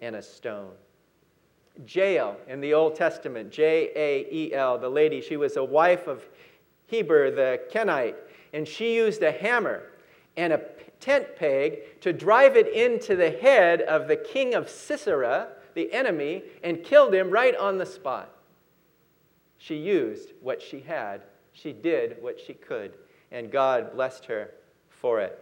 and 0.01 0.15
a 0.15 0.21
stone. 0.21 0.71
Jael 1.87 2.37
in 2.47 2.59
the 2.59 2.73
Old 2.73 2.95
Testament, 2.95 3.51
J 3.51 3.91
A 3.95 4.27
E 4.33 4.53
L, 4.53 4.77
the 4.77 4.89
lady, 4.89 5.21
she 5.21 5.37
was 5.37 5.57
a 5.57 5.63
wife 5.63 6.07
of 6.07 6.27
Heber 6.87 7.31
the 7.31 7.61
Kenite, 7.71 8.15
and 8.51 8.67
she 8.67 8.95
used 8.95 9.21
a 9.21 9.31
hammer 9.31 9.83
and 10.35 10.53
a 10.53 10.57
tent 10.99 11.35
peg 11.35 12.01
to 12.01 12.13
drive 12.13 12.55
it 12.55 12.67
into 12.67 13.15
the 13.15 13.31
head 13.31 13.81
of 13.81 14.07
the 14.07 14.15
king 14.15 14.53
of 14.53 14.69
Sisera, 14.69 15.49
the 15.73 15.91
enemy, 15.93 16.43
and 16.63 16.83
killed 16.83 17.13
him 17.13 17.29
right 17.29 17.55
on 17.55 17.77
the 17.77 17.85
spot. 17.85 18.31
She 19.57 19.75
used 19.75 20.33
what 20.41 20.61
she 20.61 20.79
had, 20.79 21.21
she 21.51 21.73
did 21.73 22.17
what 22.21 22.39
she 22.39 22.53
could, 22.53 22.93
and 23.31 23.51
God 23.51 23.93
blessed 23.93 24.25
her 24.25 24.51
for 24.89 25.19
it. 25.19 25.37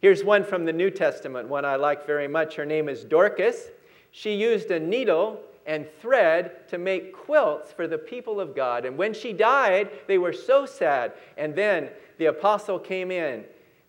Here's 0.00 0.22
one 0.22 0.44
from 0.44 0.64
the 0.64 0.72
New 0.72 0.90
Testament, 0.90 1.48
one 1.48 1.64
I 1.64 1.76
like 1.76 2.06
very 2.06 2.28
much. 2.28 2.54
Her 2.54 2.64
name 2.64 2.88
is 2.88 3.04
Dorcas. 3.04 3.66
She 4.12 4.34
used 4.34 4.70
a 4.70 4.78
needle 4.78 5.40
and 5.66 5.86
thread 6.00 6.68
to 6.68 6.78
make 6.78 7.12
quilts 7.12 7.72
for 7.72 7.86
the 7.86 7.98
people 7.98 8.40
of 8.40 8.54
God. 8.54 8.84
And 8.84 8.96
when 8.96 9.12
she 9.12 9.32
died, 9.32 9.90
they 10.06 10.16
were 10.16 10.32
so 10.32 10.64
sad. 10.66 11.12
And 11.36 11.54
then 11.54 11.90
the 12.16 12.26
apostle 12.26 12.78
came 12.78 13.10
in 13.10 13.44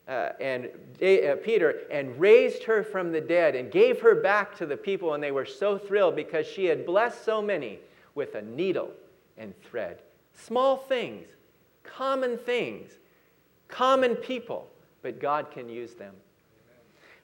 uh, 0.09 0.31
and 0.41 0.65
uh, 0.65 1.35
Peter 1.43 1.81
and 1.91 2.19
raised 2.19 2.63
her 2.63 2.83
from 2.83 3.11
the 3.11 3.21
dead 3.21 3.55
and 3.55 3.71
gave 3.71 4.01
her 4.01 4.15
back 4.15 4.57
to 4.57 4.65
the 4.65 4.75
people. 4.75 5.13
And 5.13 5.23
they 5.23 5.31
were 5.31 5.45
so 5.45 5.77
thrilled 5.77 6.15
because 6.15 6.47
she 6.47 6.65
had 6.65 6.85
blessed 6.85 7.23
so 7.23 7.41
many 7.41 7.79
with 8.15 8.33
a 8.33 8.41
needle 8.41 8.91
and 9.37 9.53
thread. 9.61 9.99
Small 10.33 10.77
things, 10.77 11.27
common 11.83 12.37
things, 12.37 12.91
common 13.67 14.15
people, 14.15 14.67
but 15.03 15.19
God 15.19 15.51
can 15.51 15.69
use 15.69 15.93
them. 15.93 16.15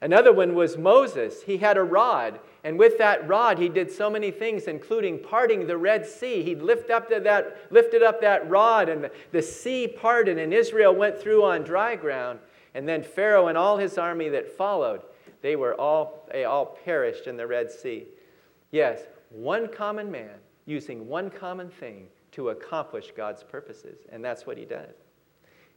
Another 0.00 0.32
one 0.32 0.54
was 0.54 0.76
Moses. 0.76 1.42
He 1.42 1.56
had 1.56 1.76
a 1.78 1.82
rod, 1.82 2.38
and 2.62 2.78
with 2.78 2.98
that 2.98 3.26
rod, 3.26 3.58
he 3.58 3.68
did 3.68 3.90
so 3.90 4.10
many 4.10 4.30
things, 4.30 4.64
including 4.64 5.18
parting 5.18 5.66
the 5.66 5.78
Red 5.78 6.06
Sea. 6.06 6.42
He 6.42 6.54
lift 6.54 6.90
up 6.90 7.08
that, 7.08 7.56
lifted 7.70 8.02
up 8.02 8.20
that 8.20 8.48
rod, 8.48 8.90
and 8.90 9.04
the, 9.04 9.10
the 9.32 9.40
sea 9.40 9.88
parted, 9.88 10.38
and 10.38 10.52
Israel 10.52 10.94
went 10.94 11.18
through 11.18 11.44
on 11.44 11.62
dry 11.62 11.96
ground. 11.96 12.38
And 12.76 12.86
then 12.86 13.02
Pharaoh 13.02 13.48
and 13.48 13.56
all 13.56 13.78
his 13.78 13.96
army 13.96 14.28
that 14.28 14.46
followed, 14.46 15.00
they 15.40 15.56
were 15.56 15.74
all, 15.80 16.28
they 16.30 16.44
all 16.44 16.78
perished 16.84 17.26
in 17.26 17.36
the 17.36 17.46
Red 17.46 17.70
Sea. 17.70 18.04
Yes, 18.70 19.00
one 19.30 19.66
common 19.72 20.10
man 20.10 20.34
using 20.66 21.08
one 21.08 21.30
common 21.30 21.70
thing 21.70 22.06
to 22.32 22.50
accomplish 22.50 23.12
God's 23.16 23.42
purposes, 23.42 24.00
and 24.12 24.22
that's 24.22 24.46
what 24.46 24.58
he 24.58 24.66
does. 24.66 24.94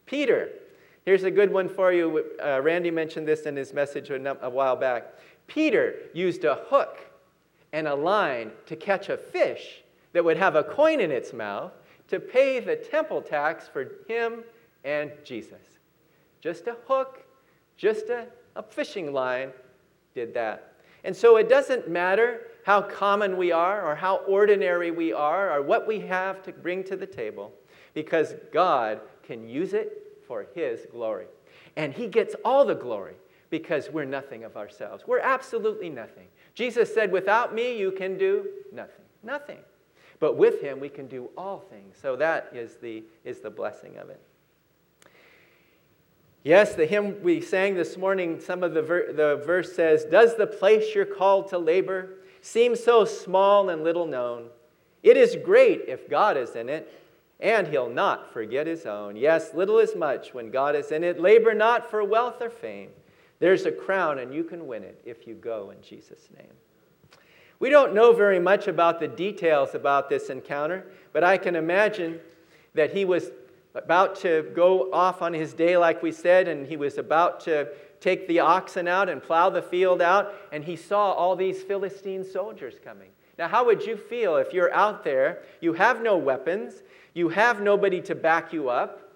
Peter, 0.05 0.49
Here's 1.05 1.23
a 1.23 1.31
good 1.31 1.51
one 1.51 1.69
for 1.69 1.91
you. 1.91 2.25
Uh, 2.43 2.62
Randy 2.62 2.91
mentioned 2.91 3.27
this 3.27 3.43
in 3.43 3.55
his 3.55 3.73
message 3.73 4.09
a, 4.09 4.45
a 4.45 4.49
while 4.49 4.75
back. 4.75 5.13
Peter 5.47 5.95
used 6.13 6.43
a 6.43 6.55
hook 6.67 6.99
and 7.71 7.88
a 7.88 7.95
line 7.95 8.51
to 8.65 8.75
catch 8.75 9.09
a 9.09 9.17
fish 9.17 9.81
that 10.13 10.23
would 10.23 10.38
have 10.38 10.55
a 10.55 10.63
coin 10.63 10.99
in 10.99 11.09
its 11.09 11.33
mouth 11.33 11.71
to 12.09 12.19
pay 12.19 12.59
the 12.59 12.75
temple 12.75 13.21
tax 13.21 13.67
for 13.67 13.93
him 14.07 14.43
and 14.83 15.12
Jesus. 15.23 15.78
Just 16.41 16.67
a 16.67 16.75
hook, 16.88 17.25
just 17.78 18.10
a, 18.10 18.28
a 18.56 18.63
fishing 18.63 19.13
line 19.13 19.52
did 20.13 20.34
that. 20.34 20.73
And 21.04 21.15
so 21.15 21.38
it 21.38 21.49
doesn't 21.49 21.89
matter 21.89 22.41
how 22.63 22.82
common 22.82 23.38
we 23.38 23.52
are 23.52 23.86
or 23.86 23.95
how 23.95 24.17
ordinary 24.28 24.91
we 24.91 25.13
are 25.13 25.52
or 25.52 25.62
what 25.62 25.88
we 25.88 25.99
have 26.02 26.43
to 26.43 26.52
bring 26.52 26.84
to 26.86 26.95
the 26.95 27.06
table 27.06 27.54
because 27.93 28.36
God 28.52 28.99
can 29.23 29.47
use 29.47 29.73
it 29.73 30.17
for 30.28 30.47
His 30.54 30.86
glory. 30.91 31.28
And 31.75 31.93
He 31.93 32.08
gets 32.08 32.36
all 32.43 32.65
the 32.65 32.75
glory 32.75 33.15
because 33.49 33.89
we're 33.89 34.06
nothing 34.06 34.43
of 34.43 34.58
ourselves. 34.58 35.04
We're 35.08 35.19
absolutely 35.19 35.89
nothing. 35.89 36.28
Jesus 36.54 36.93
said, 36.93 37.12
Without 37.12 37.54
me, 37.56 37.78
you 37.78 37.91
can 37.91 38.17
do 38.17 38.47
nothing. 38.73 39.06
Nothing. 39.23 39.60
But 40.19 40.38
with 40.38 40.62
Him, 40.62 40.80
we 40.80 40.89
can 40.89 41.08
do 41.08 41.30
all 41.38 41.60
things. 41.60 41.95
So 42.02 42.15
that 42.17 42.52
is 42.54 42.75
the, 42.75 43.04
is 43.23 43.39
the 43.39 43.49
blessing 43.49 43.97
of 43.97 44.10
it. 44.10 44.21
Yes, 46.49 46.73
the 46.73 46.88
hymn 46.88 47.21
we 47.21 47.41
sang 47.41 47.75
this 47.75 47.95
morning, 47.95 48.39
some 48.39 48.63
of 48.63 48.73
the, 48.73 48.81
ver- 48.81 49.13
the 49.13 49.35
verse 49.45 49.75
says, 49.75 50.03
Does 50.03 50.35
the 50.35 50.47
place 50.47 50.95
you're 50.95 51.05
called 51.05 51.47
to 51.49 51.59
labor 51.59 52.09
seem 52.41 52.75
so 52.75 53.05
small 53.05 53.69
and 53.69 53.83
little 53.83 54.07
known? 54.07 54.47
It 55.03 55.15
is 55.15 55.38
great 55.45 55.83
if 55.88 56.09
God 56.09 56.38
is 56.38 56.55
in 56.55 56.67
it, 56.67 56.91
and 57.39 57.67
he'll 57.67 57.91
not 57.91 58.33
forget 58.33 58.65
his 58.65 58.88
own. 58.88 59.15
Yes, 59.15 59.53
little 59.53 59.77
is 59.77 59.95
much 59.95 60.33
when 60.33 60.49
God 60.49 60.75
is 60.75 60.91
in 60.91 61.03
it. 61.03 61.21
Labor 61.21 61.53
not 61.53 61.88
for 61.88 62.03
wealth 62.03 62.41
or 62.41 62.49
fame. 62.49 62.89
There's 63.38 63.67
a 63.67 63.71
crown, 63.71 64.17
and 64.17 64.33
you 64.33 64.43
can 64.43 64.65
win 64.65 64.81
it 64.81 64.99
if 65.05 65.27
you 65.27 65.35
go 65.35 65.69
in 65.69 65.79
Jesus' 65.83 66.29
name. 66.35 66.53
We 67.59 67.69
don't 67.69 67.93
know 67.93 68.12
very 68.12 68.39
much 68.39 68.67
about 68.67 68.99
the 68.99 69.07
details 69.07 69.75
about 69.75 70.09
this 70.09 70.31
encounter, 70.31 70.88
but 71.13 71.23
I 71.23 71.38
can 71.38 71.55
imagine 71.55 72.19
that 72.73 72.91
he 72.91 73.05
was 73.05 73.29
about 73.75 74.15
to 74.17 74.49
go 74.53 74.91
off 74.91 75.21
on 75.21 75.34
his 75.34 75.53
day, 75.53 75.77
like 75.77 76.01
we 76.01 76.12
said, 76.12 76.47
and 76.47 76.65
he 76.65 76.77
was 76.77 76.97
about 76.97 77.39
to 77.41 77.69
take 77.99 78.27
the 78.27 78.39
oxen 78.39 78.88
out 78.88 79.10
and 79.10 79.21
plow 79.21 79.49
the 79.49 79.62
field 79.62 80.01
out, 80.01 80.34
and 80.51 80.63
he 80.63 80.75
saw 80.75 81.12
all 81.12 81.36
these 81.36 81.62
Philistine 81.62 82.23
soldiers 82.23 82.75
coming. 82.84 83.10
Now, 83.38 83.47
how 83.47 83.65
would 83.65 83.86
you 83.86 83.95
feel 83.95 84.38
if 84.38 84.53
you're 84.53 84.73
out 84.73 85.03
there, 85.03 85.43
you 85.62 85.73
have 85.73 86.01
no 86.01 86.17
weapons, 86.17 86.82
you 87.13 87.29
have 87.29 87.62
nobody 87.62 88.01
to 88.01 88.15
back 88.15 88.51
you 88.51 88.69
up, 88.69 89.13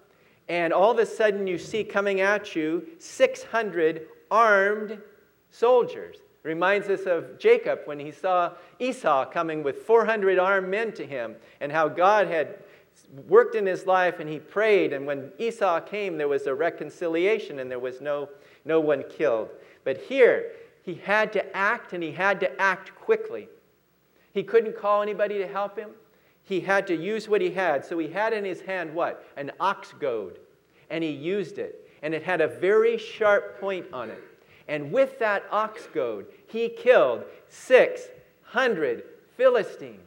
and 0.48 0.72
all 0.72 0.90
of 0.90 0.98
a 0.98 1.06
sudden 1.06 1.46
you 1.46 1.58
see 1.58 1.84
coming 1.84 2.20
at 2.20 2.54
you 2.54 2.86
600 2.98 4.06
armed 4.30 4.98
soldiers? 5.50 6.18
reminds 6.44 6.88
us 6.88 7.06
of 7.06 7.38
Jacob 7.38 7.80
when 7.86 7.98
he 7.98 8.12
saw 8.12 8.52
Esau 8.78 9.24
coming 9.24 9.62
with 9.62 9.82
400 9.82 10.38
armed 10.38 10.68
men 10.68 10.92
to 10.92 11.04
him, 11.04 11.34
and 11.60 11.72
how 11.72 11.88
God 11.88 12.28
had 12.28 12.58
worked 13.28 13.54
in 13.54 13.66
his 13.66 13.86
life 13.86 14.20
and 14.20 14.28
he 14.28 14.38
prayed. 14.38 14.92
And 14.92 15.06
when 15.06 15.30
Esau 15.38 15.80
came, 15.80 16.16
there 16.16 16.28
was 16.28 16.46
a 16.46 16.54
reconciliation 16.54 17.58
and 17.58 17.70
there 17.70 17.78
was 17.78 18.00
no, 18.00 18.28
no 18.64 18.80
one 18.80 19.04
killed. 19.08 19.50
But 19.84 19.98
here, 19.98 20.52
he 20.82 20.94
had 20.94 21.32
to 21.32 21.56
act 21.56 21.92
and 21.92 22.02
he 22.02 22.12
had 22.12 22.40
to 22.40 22.60
act 22.60 22.94
quickly. 22.94 23.48
He 24.32 24.42
couldn't 24.42 24.76
call 24.76 25.02
anybody 25.02 25.38
to 25.38 25.46
help 25.46 25.78
him. 25.78 25.90
He 26.42 26.60
had 26.60 26.86
to 26.88 26.96
use 26.96 27.28
what 27.28 27.40
he 27.40 27.50
had. 27.50 27.84
So 27.84 27.98
he 27.98 28.08
had 28.08 28.32
in 28.32 28.44
his 28.44 28.60
hand 28.60 28.94
what? 28.94 29.26
An 29.36 29.50
ox 29.60 29.94
goad. 29.98 30.38
And 30.90 31.02
he 31.02 31.10
used 31.10 31.58
it. 31.58 31.88
And 32.02 32.12
it 32.14 32.22
had 32.22 32.40
a 32.40 32.48
very 32.48 32.98
sharp 32.98 33.60
point 33.60 33.86
on 33.92 34.10
it. 34.10 34.22
And 34.68 34.92
with 34.92 35.18
that 35.18 35.44
ox 35.50 35.88
goad, 35.92 36.26
he 36.46 36.68
killed 36.68 37.24
600 37.48 39.04
Philistines. 39.36 40.00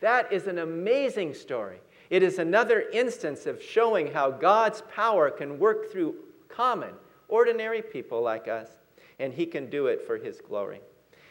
That 0.00 0.32
is 0.32 0.46
an 0.46 0.58
amazing 0.58 1.34
story. 1.34 1.78
It 2.10 2.22
is 2.22 2.38
another 2.38 2.84
instance 2.92 3.46
of 3.46 3.62
showing 3.62 4.12
how 4.12 4.30
God's 4.30 4.82
power 4.94 5.30
can 5.30 5.58
work 5.58 5.92
through 5.92 6.16
common, 6.48 6.94
ordinary 7.28 7.82
people 7.82 8.22
like 8.22 8.48
us, 8.48 8.70
and 9.18 9.32
He 9.32 9.46
can 9.46 9.68
do 9.68 9.86
it 9.86 10.06
for 10.06 10.16
His 10.16 10.40
glory. 10.40 10.80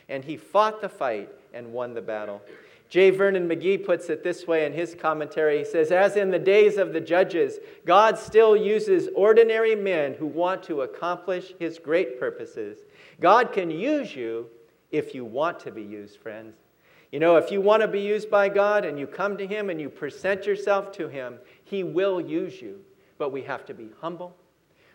And 0.07 0.23
He 0.23 0.37
fought 0.37 0.81
the 0.81 0.89
fight 0.89 1.29
and 1.53 1.73
won 1.73 1.93
the 1.93 2.01
battle. 2.01 2.41
J. 2.89 3.09
Vernon 3.09 3.49
McGee 3.49 3.85
puts 3.85 4.09
it 4.09 4.23
this 4.23 4.47
way 4.47 4.65
in 4.65 4.71
his 4.71 4.95
commentary. 4.95 5.59
He 5.59 5.65
says, 5.65 5.91
As 5.91 6.15
in 6.15 6.31
the 6.31 6.39
days 6.39 6.77
of 6.77 6.93
the 6.93 7.01
judges, 7.01 7.59
God 7.85 8.17
still 8.17 8.55
uses 8.55 9.09
ordinary 9.13 9.75
men 9.75 10.13
who 10.13 10.25
want 10.25 10.63
to 10.63 10.81
accomplish 10.81 11.53
his 11.59 11.79
great 11.79 12.17
purposes. 12.17 12.79
God 13.19 13.51
can 13.51 13.69
use 13.69 14.15
you 14.15 14.47
if 14.89 15.13
you 15.13 15.25
want 15.25 15.59
to 15.61 15.71
be 15.71 15.81
used, 15.81 16.17
friends. 16.17 16.55
You 17.11 17.19
know, 17.19 17.37
if 17.37 17.51
you 17.51 17.61
want 17.61 17.81
to 17.81 17.87
be 17.87 18.01
used 18.01 18.29
by 18.29 18.49
God 18.49 18.83
and 18.83 18.99
you 18.99 19.07
come 19.07 19.37
to 19.37 19.47
Him 19.47 19.69
and 19.69 19.79
you 19.79 19.89
present 19.89 20.45
yourself 20.45 20.91
to 20.93 21.07
Him, 21.07 21.35
He 21.63 21.83
will 21.83 22.19
use 22.19 22.61
you. 22.61 22.81
But 23.17 23.31
we 23.31 23.41
have 23.43 23.65
to 23.67 23.73
be 23.73 23.89
humble. 24.01 24.35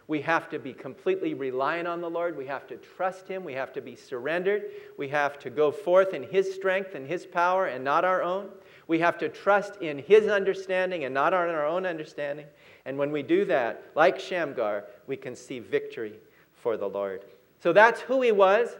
We 0.08 0.20
have 0.22 0.50
to 0.50 0.58
be 0.58 0.74
completely 0.74 1.32
reliant 1.32 1.88
on 1.88 2.02
the 2.02 2.10
Lord. 2.10 2.36
We 2.36 2.46
have 2.46 2.66
to 2.66 2.76
trust 2.76 3.28
Him. 3.28 3.44
We 3.44 3.54
have 3.54 3.72
to 3.72 3.80
be 3.80 3.96
surrendered. 3.96 4.64
We 4.98 5.08
have 5.08 5.38
to 5.38 5.48
go 5.48 5.72
forth 5.72 6.12
in 6.12 6.24
His 6.24 6.54
strength 6.54 6.94
and 6.94 7.06
His 7.06 7.24
power 7.24 7.66
and 7.66 7.82
not 7.82 8.04
our 8.04 8.22
own. 8.22 8.50
We 8.88 8.98
have 8.98 9.16
to 9.18 9.30
trust 9.30 9.76
in 9.76 9.98
His 9.98 10.28
understanding 10.28 11.04
and 11.04 11.14
not 11.14 11.32
on 11.32 11.48
our 11.48 11.66
own 11.66 11.86
understanding. 11.86 12.46
And 12.84 12.98
when 12.98 13.10
we 13.10 13.22
do 13.22 13.46
that, 13.46 13.84
like 13.94 14.20
Shamgar, 14.20 14.84
we 15.06 15.16
can 15.16 15.34
see 15.34 15.60
victory 15.60 16.18
for 16.52 16.76
the 16.76 16.88
Lord. 16.88 17.24
So 17.60 17.72
that's 17.72 18.00
who 18.02 18.20
He 18.20 18.32
was, 18.32 18.76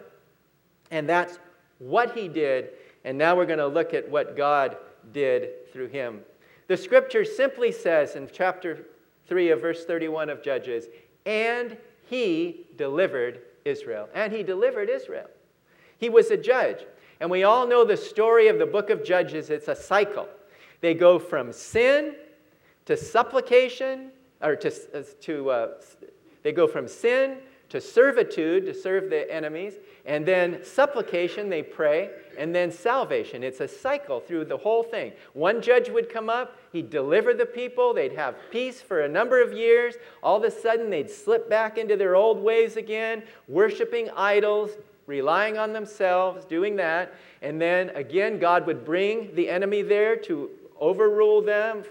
and 0.91 1.09
that's 1.09 1.39
what 1.79 2.15
He 2.15 2.29
did 2.29 2.71
and 3.05 3.19
now 3.19 3.37
we're 3.37 3.47
going 3.47 3.59
to 3.59 3.67
look 3.67 3.95
at 3.95 4.09
what 4.09 4.37
God 4.37 4.77
did 5.13 5.71
through 5.73 5.89
him. 5.89 6.21
The 6.69 6.77
scripture 6.77 7.25
simply 7.25 7.73
says 7.73 8.15
in 8.15 8.29
chapter 8.33 8.87
3 9.27 9.51
of 9.51 9.61
verse 9.61 9.85
31 9.85 10.31
of 10.31 10.43
Judges, 10.43 10.87
and 11.27 11.77
he 12.05 12.67
delivered 12.77 13.41
Israel. 13.65 14.09
And 14.15 14.33
he 14.33 14.43
delivered 14.43 14.89
Israel. 14.89 15.29
He 15.99 16.09
was 16.09 16.31
a 16.31 16.37
judge. 16.37 16.79
And 17.21 17.31
we 17.31 17.45
all 17.45 17.67
know 17.67 17.85
the 17.85 17.97
story 17.97 18.49
of 18.49 18.59
the 18.59 18.67
book 18.67 18.91
of 18.91 19.05
Judges. 19.05 19.51
It's 19.51 19.69
a 19.69 19.77
cycle. 19.77 20.29
They 20.81 20.95
go 20.95 21.19
from 21.19 21.53
sin 21.53 22.17
to 22.87 22.97
supplication, 22.97 24.11
or 24.41 24.57
to, 24.57 25.05
to 25.05 25.51
uh, 25.51 25.69
they 26.43 26.53
go 26.53 26.67
from 26.67 26.89
sin 26.89 27.39
to 27.73 27.81
servitude, 27.81 28.67
to 28.67 28.75
serve 28.75 29.09
the 29.09 29.33
enemies, 29.33 29.77
and 30.05 30.27
then 30.27 30.63
supplication, 30.63 31.49
they 31.49 31.63
pray, 31.63 32.11
and 32.37 32.55
then 32.55 32.71
salvation. 32.71 33.43
It's 33.43 33.61
a 33.61 33.67
cycle 33.67 34.21
through 34.21 34.45
the 34.45 34.59
whole 34.59 34.83
thing. 34.83 35.13
One 35.33 35.63
judge 35.63 35.89
would 35.89 36.11
come 36.11 36.29
up, 36.29 36.59
he'd 36.75 36.91
deliver 36.91 37.33
the 37.33 37.47
people, 37.47 37.95
they'd 37.95 38.13
have 38.13 38.37
peace 38.51 38.83
for 38.83 39.01
a 39.01 39.09
number 39.09 39.43
of 39.43 39.55
years. 39.55 39.95
All 40.23 40.37
of 40.37 40.45
a 40.45 40.51
sudden, 40.51 40.91
they'd 40.91 41.11
slip 41.11 41.49
back 41.49 41.79
into 41.79 41.97
their 41.97 42.15
old 42.15 42.43
ways 42.43 42.77
again, 42.77 43.23
worshiping 43.49 44.11
idols, 44.15 44.73
relying 45.07 45.57
on 45.57 45.73
themselves, 45.73 46.45
doing 46.45 46.77
that. 46.77 47.15
And 47.41 47.59
then 47.59 47.89
again, 47.97 48.39
God 48.39 48.67
would 48.67 48.85
bring 48.85 49.35
the 49.35 49.49
enemy 49.49 49.81
there 49.81 50.17
to 50.17 50.51
overrule 50.79 51.41
them, 51.41 51.85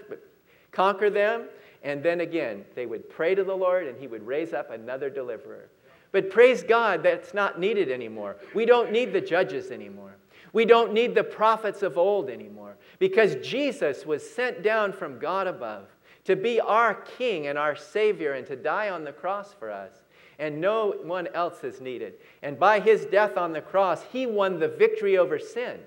conquer 0.70 1.10
them. 1.10 1.46
And 1.82 2.02
then 2.02 2.20
again, 2.20 2.64
they 2.74 2.86
would 2.86 3.08
pray 3.10 3.34
to 3.34 3.44
the 3.44 3.56
Lord 3.56 3.86
and 3.86 3.98
he 3.98 4.06
would 4.06 4.26
raise 4.26 4.52
up 4.52 4.70
another 4.70 5.10
deliverer. 5.10 5.68
But 6.12 6.30
praise 6.30 6.62
God, 6.62 7.02
that's 7.02 7.34
not 7.34 7.58
needed 7.58 7.90
anymore. 7.90 8.36
We 8.54 8.66
don't 8.66 8.92
need 8.92 9.12
the 9.12 9.20
judges 9.20 9.70
anymore. 9.70 10.16
We 10.52 10.64
don't 10.66 10.92
need 10.92 11.14
the 11.14 11.24
prophets 11.24 11.82
of 11.82 11.96
old 11.96 12.28
anymore 12.28 12.76
because 12.98 13.34
Jesus 13.36 14.04
was 14.04 14.28
sent 14.28 14.62
down 14.62 14.92
from 14.92 15.18
God 15.18 15.46
above 15.46 15.88
to 16.24 16.36
be 16.36 16.60
our 16.60 16.94
King 16.94 17.46
and 17.46 17.58
our 17.58 17.74
Savior 17.74 18.34
and 18.34 18.46
to 18.46 18.54
die 18.54 18.90
on 18.90 19.02
the 19.02 19.12
cross 19.12 19.54
for 19.54 19.70
us. 19.70 19.92
And 20.38 20.60
no 20.60 20.94
one 21.02 21.28
else 21.34 21.64
is 21.64 21.80
needed. 21.80 22.14
And 22.42 22.58
by 22.58 22.80
his 22.80 23.06
death 23.06 23.36
on 23.36 23.52
the 23.52 23.60
cross, 23.60 24.02
he 24.12 24.26
won 24.26 24.58
the 24.58 24.68
victory 24.68 25.16
over 25.16 25.38
sin. 25.38 25.80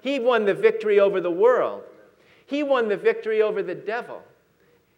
He 0.00 0.18
won 0.18 0.44
the 0.44 0.54
victory 0.54 0.98
over 1.00 1.20
the 1.20 1.30
world. 1.30 1.82
He 2.46 2.62
won 2.62 2.88
the 2.88 2.96
victory 2.96 3.42
over 3.42 3.62
the 3.62 3.74
devil 3.74 4.22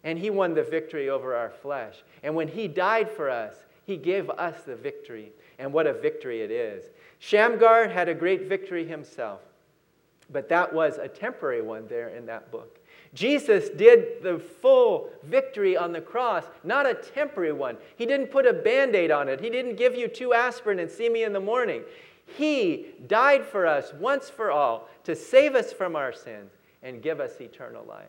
and 0.03 0.17
he 0.17 0.29
won 0.29 0.53
the 0.53 0.63
victory 0.63 1.09
over 1.09 1.35
our 1.35 1.49
flesh. 1.49 2.03
And 2.23 2.35
when 2.35 2.47
he 2.47 2.67
died 2.67 3.09
for 3.09 3.29
us, 3.29 3.55
he 3.85 3.97
gave 3.97 4.29
us 4.31 4.63
the 4.63 4.75
victory. 4.75 5.31
And 5.59 5.71
what 5.71 5.87
a 5.87 5.93
victory 5.93 6.41
it 6.41 6.51
is. 6.51 6.85
Shamgar 7.19 7.87
had 7.87 8.09
a 8.09 8.15
great 8.15 8.47
victory 8.47 8.85
himself, 8.85 9.41
but 10.31 10.49
that 10.49 10.73
was 10.73 10.97
a 10.97 11.07
temporary 11.07 11.61
one 11.61 11.87
there 11.87 12.09
in 12.09 12.25
that 12.25 12.51
book. 12.51 12.79
Jesus 13.13 13.69
did 13.69 14.23
the 14.23 14.39
full 14.39 15.09
victory 15.23 15.75
on 15.75 15.91
the 15.91 16.01
cross, 16.01 16.45
not 16.63 16.85
a 16.85 16.93
temporary 16.93 17.51
one. 17.51 17.77
He 17.97 18.05
didn't 18.05 18.27
put 18.27 18.47
a 18.47 18.53
band 18.53 18.95
aid 18.95 19.11
on 19.11 19.27
it, 19.27 19.39
He 19.39 19.49
didn't 19.49 19.75
give 19.75 19.95
you 19.95 20.07
two 20.07 20.33
aspirin 20.33 20.79
and 20.79 20.89
see 20.89 21.09
me 21.09 21.23
in 21.23 21.33
the 21.33 21.39
morning. 21.39 21.83
He 22.37 22.87
died 23.07 23.45
for 23.45 23.67
us 23.67 23.93
once 23.99 24.29
for 24.29 24.51
all 24.51 24.87
to 25.03 25.15
save 25.15 25.55
us 25.55 25.73
from 25.73 25.95
our 25.95 26.13
sins 26.13 26.51
and 26.81 27.01
give 27.01 27.19
us 27.19 27.41
eternal 27.41 27.83
life. 27.85 28.07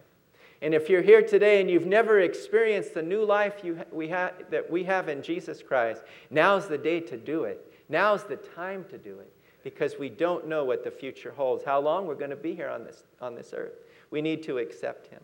And 0.62 0.74
if 0.74 0.88
you're 0.88 1.02
here 1.02 1.22
today 1.22 1.60
and 1.60 1.68
you've 1.68 1.86
never 1.86 2.20
experienced 2.20 2.94
the 2.94 3.02
new 3.02 3.24
life 3.24 3.64
you, 3.64 3.82
we 3.90 4.08
ha- 4.08 4.30
that 4.50 4.70
we 4.70 4.84
have 4.84 5.08
in 5.08 5.20
Jesus 5.20 5.60
Christ, 5.60 6.04
now's 6.30 6.68
the 6.68 6.78
day 6.78 7.00
to 7.00 7.16
do 7.16 7.44
it. 7.44 7.68
Now's 7.88 8.22
the 8.22 8.36
time 8.36 8.84
to 8.88 8.96
do 8.96 9.18
it 9.18 9.32
because 9.64 9.98
we 9.98 10.08
don't 10.08 10.46
know 10.46 10.64
what 10.64 10.84
the 10.84 10.90
future 10.90 11.32
holds, 11.32 11.64
how 11.64 11.80
long 11.80 12.06
we're 12.06 12.14
going 12.14 12.30
to 12.30 12.36
be 12.36 12.54
here 12.54 12.68
on 12.68 12.84
this, 12.84 13.02
on 13.20 13.34
this 13.34 13.52
earth. 13.52 13.74
We 14.10 14.22
need 14.22 14.44
to 14.44 14.58
accept 14.58 15.08
Him. 15.08 15.20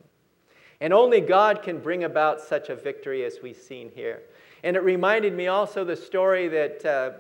And 0.81 0.93
only 0.93 1.21
God 1.21 1.63
can 1.63 1.79
bring 1.79 2.03
about 2.03 2.41
such 2.41 2.69
a 2.69 2.75
victory 2.75 3.25
as 3.25 3.39
we've 3.41 3.57
seen 3.57 3.91
here. 3.95 4.23
And 4.65 4.77
it 4.77 4.83
reminded 4.83 5.35
me 5.35 5.47
also 5.47 5.85
the 5.85 5.97
story 5.97 6.49
that 6.49 6.85
uh, 6.85 7.11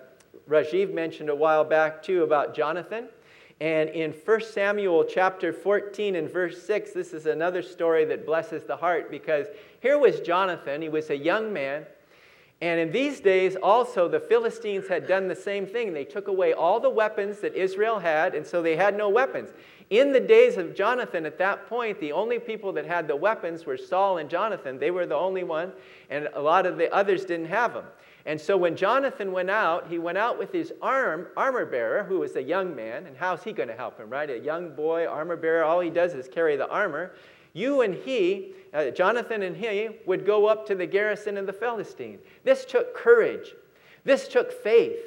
Rajiv 0.48 0.92
mentioned 0.92 1.28
a 1.28 1.36
while 1.36 1.64
back, 1.64 2.02
too, 2.02 2.24
about 2.24 2.54
Jonathan. 2.54 3.08
And 3.60 3.90
in 3.90 4.12
1 4.12 4.40
Samuel 4.42 5.04
chapter 5.04 5.52
14 5.52 6.14
and 6.14 6.30
verse 6.30 6.62
6, 6.62 6.92
this 6.92 7.12
is 7.12 7.26
another 7.26 7.60
story 7.62 8.04
that 8.04 8.24
blesses 8.24 8.62
the 8.64 8.76
heart 8.76 9.10
because 9.10 9.48
here 9.80 9.98
was 9.98 10.20
Jonathan. 10.20 10.80
He 10.80 10.88
was 10.88 11.10
a 11.10 11.16
young 11.16 11.52
man, 11.52 11.84
And 12.60 12.80
in 12.80 12.90
these 12.90 13.20
days, 13.20 13.56
also, 13.56 14.08
the 14.08 14.18
Philistines 14.18 14.88
had 14.88 15.06
done 15.06 15.28
the 15.28 15.36
same 15.36 15.64
thing. 15.64 15.92
They 15.92 16.04
took 16.04 16.26
away 16.26 16.52
all 16.52 16.80
the 16.80 16.90
weapons 16.90 17.38
that 17.40 17.54
Israel 17.54 18.00
had, 18.00 18.34
and 18.34 18.44
so 18.44 18.62
they 18.62 18.74
had 18.74 18.96
no 18.96 19.08
weapons. 19.08 19.50
In 19.90 20.12
the 20.12 20.20
days 20.20 20.56
of 20.56 20.74
Jonathan, 20.74 21.24
at 21.24 21.38
that 21.38 21.68
point, 21.68 22.00
the 22.00 22.12
only 22.12 22.38
people 22.40 22.72
that 22.72 22.84
had 22.84 23.06
the 23.06 23.14
weapons 23.14 23.64
were 23.64 23.76
Saul 23.76 24.18
and 24.18 24.28
Jonathan. 24.28 24.78
They 24.78 24.90
were 24.90 25.06
the 25.06 25.14
only 25.14 25.44
one, 25.44 25.72
and 26.10 26.28
a 26.34 26.40
lot 26.40 26.66
of 26.66 26.78
the 26.78 26.92
others 26.92 27.24
didn't 27.24 27.46
have 27.46 27.74
them. 27.74 27.84
And 28.26 28.40
so 28.40 28.56
when 28.56 28.76
Jonathan 28.76 29.32
went 29.32 29.50
out, 29.50 29.88
he 29.88 29.98
went 29.98 30.18
out 30.18 30.38
with 30.38 30.52
his 30.52 30.72
arm, 30.82 31.28
armor 31.36 31.64
bearer, 31.64 32.04
who 32.04 32.18
was 32.18 32.36
a 32.36 32.42
young 32.42 32.74
man. 32.74 33.06
And 33.06 33.16
how's 33.16 33.42
he 33.42 33.52
going 33.52 33.68
to 33.68 33.76
help 33.76 33.98
him, 33.98 34.10
right? 34.10 34.28
A 34.28 34.38
young 34.38 34.74
boy, 34.74 35.06
armor 35.06 35.36
bearer, 35.36 35.64
all 35.64 35.80
he 35.80 35.90
does 35.90 36.14
is 36.14 36.28
carry 36.28 36.56
the 36.56 36.68
armor. 36.68 37.12
You 37.52 37.80
and 37.80 37.94
he, 37.94 38.52
uh, 38.74 38.90
Jonathan 38.90 39.42
and 39.42 39.56
he, 39.56 39.88
would 40.06 40.26
go 40.26 40.46
up 40.46 40.66
to 40.66 40.74
the 40.74 40.86
garrison 40.86 41.36
of 41.38 41.46
the 41.46 41.52
Philistine. 41.52 42.18
This 42.44 42.64
took 42.64 42.94
courage. 42.94 43.54
This 44.04 44.28
took 44.28 44.52
faith. 44.52 44.98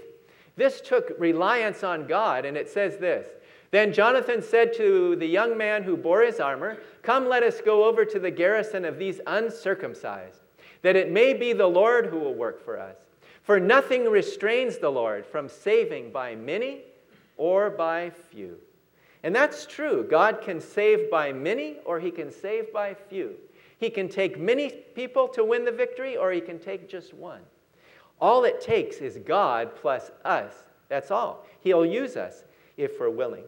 This 0.56 0.82
took 0.82 1.12
reliance 1.18 1.84
on 1.84 2.08
God. 2.08 2.46
And 2.46 2.58
it 2.58 2.70
says 2.70 2.98
this 2.98 3.28
Then 3.72 3.94
Jonathan 3.94 4.42
said 4.42 4.74
to 4.78 5.16
the 5.16 5.28
young 5.28 5.58
man 5.58 5.84
who 5.84 5.96
bore 5.96 6.24
his 6.24 6.40
armor, 6.40 6.78
Come, 7.04 7.28
let 7.28 7.44
us 7.44 7.62
go 7.62 7.86
over 7.86 8.06
to 8.06 8.20
the 8.20 8.32
garrison 8.32 8.86
of 8.86 8.98
these 8.98 9.22
uncircumcised, 9.28 10.42
that 10.82 10.96
it 10.96 11.12
may 11.12 11.34
be 11.34 11.54
the 11.54 11.68
Lord 11.68 12.08
who 12.08 12.20
will 12.20 12.34
work 12.34 12.64
for 12.64 12.80
us. 12.80 12.98
For 13.44 13.60
nothing 13.60 14.10
restrains 14.10 14.78
the 14.78 14.90
Lord 14.90 15.26
from 15.26 15.50
saving 15.50 16.12
by 16.12 16.36
many 16.36 16.82
or 17.38 17.70
by 17.70 18.10
few. 18.10 18.58
And 19.24 19.36
that's 19.36 19.66
true. 19.66 20.06
God 20.10 20.42
can 20.42 20.60
save 20.60 21.10
by 21.12 21.32
many 21.32 21.78
or 21.86 22.00
he 22.00 22.12
can 22.12 22.32
save 22.32 22.72
by 22.74 22.94
few. 22.94 23.36
He 23.78 23.90
can 23.90 24.10
take 24.10 24.40
many 24.40 24.70
people 24.70 25.28
to 25.30 25.44
win 25.44 25.66
the 25.66 25.72
victory 25.72 26.18
or 26.18 26.32
he 26.32 26.42
can 26.42 26.60
take 26.60 26.90
just 26.90 27.14
one. 27.14 27.42
All 28.20 28.44
it 28.44 28.62
takes 28.62 28.98
is 28.98 29.18
God 29.18 29.76
plus 29.76 30.12
us. 30.24 30.54
That's 30.88 31.10
all. 31.10 31.46
He'll 31.62 31.86
use 31.86 32.16
us 32.16 32.44
if 32.78 33.00
we're 33.00 33.10
willing. 33.10 33.44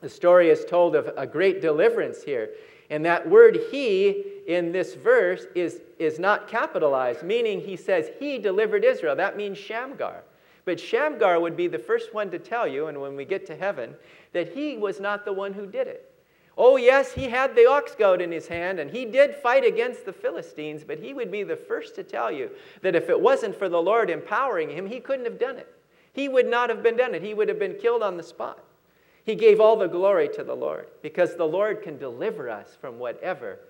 The 0.00 0.08
story 0.08 0.50
is 0.50 0.64
told 0.64 0.94
of 0.94 1.10
a 1.16 1.26
great 1.26 1.60
deliverance 1.60 2.22
here. 2.22 2.50
And 2.90 3.04
that 3.04 3.28
word 3.28 3.58
he 3.70 4.24
in 4.50 4.72
this 4.72 4.94
verse 4.94 5.46
is, 5.54 5.80
is 6.00 6.18
not 6.18 6.48
capitalized, 6.48 7.22
meaning 7.22 7.60
he 7.60 7.76
says 7.76 8.10
he 8.18 8.36
delivered 8.36 8.84
Israel. 8.84 9.14
That 9.14 9.36
means 9.36 9.56
Shamgar. 9.56 10.24
But 10.64 10.80
Shamgar 10.80 11.38
would 11.38 11.56
be 11.56 11.68
the 11.68 11.78
first 11.78 12.12
one 12.12 12.32
to 12.32 12.38
tell 12.40 12.66
you, 12.66 12.88
and 12.88 13.00
when 13.00 13.14
we 13.14 13.24
get 13.24 13.46
to 13.46 13.56
heaven, 13.56 13.94
that 14.32 14.52
he 14.52 14.76
was 14.76 14.98
not 14.98 15.24
the 15.24 15.32
one 15.32 15.52
who 15.52 15.66
did 15.66 15.86
it. 15.86 16.12
Oh, 16.58 16.76
yes, 16.76 17.12
he 17.12 17.28
had 17.28 17.54
the 17.54 17.70
ox 17.70 17.94
goad 17.94 18.20
in 18.20 18.32
his 18.32 18.48
hand, 18.48 18.80
and 18.80 18.90
he 18.90 19.04
did 19.04 19.36
fight 19.36 19.64
against 19.64 20.04
the 20.04 20.12
Philistines, 20.12 20.82
but 20.84 20.98
he 20.98 21.14
would 21.14 21.30
be 21.30 21.44
the 21.44 21.56
first 21.56 21.94
to 21.94 22.02
tell 22.02 22.32
you 22.32 22.50
that 22.82 22.96
if 22.96 23.08
it 23.08 23.20
wasn't 23.20 23.56
for 23.56 23.68
the 23.68 23.80
Lord 23.80 24.10
empowering 24.10 24.68
him, 24.68 24.84
he 24.84 24.98
couldn't 24.98 25.26
have 25.26 25.38
done 25.38 25.58
it. 25.58 25.72
He 26.12 26.28
would 26.28 26.48
not 26.48 26.70
have 26.70 26.82
been 26.82 26.96
done 26.96 27.14
it. 27.14 27.22
He 27.22 27.34
would 27.34 27.48
have 27.48 27.60
been 27.60 27.76
killed 27.76 28.02
on 28.02 28.16
the 28.16 28.24
spot. 28.24 28.58
He 29.24 29.36
gave 29.36 29.60
all 29.60 29.76
the 29.76 29.86
glory 29.86 30.28
to 30.30 30.42
the 30.42 30.56
Lord 30.56 30.88
because 31.02 31.36
the 31.36 31.46
Lord 31.46 31.82
can 31.82 31.98
deliver 31.98 32.50
us 32.50 32.76
from 32.80 32.98
whatever 32.98 33.60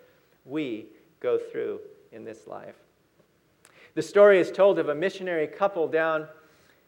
we 0.44 0.86
go 1.20 1.38
through 1.38 1.80
in 2.12 2.24
this 2.24 2.46
life. 2.46 2.76
The 3.94 4.02
story 4.02 4.38
is 4.38 4.50
told 4.50 4.78
of 4.78 4.88
a 4.88 4.94
missionary 4.94 5.46
couple 5.46 5.88
down 5.88 6.28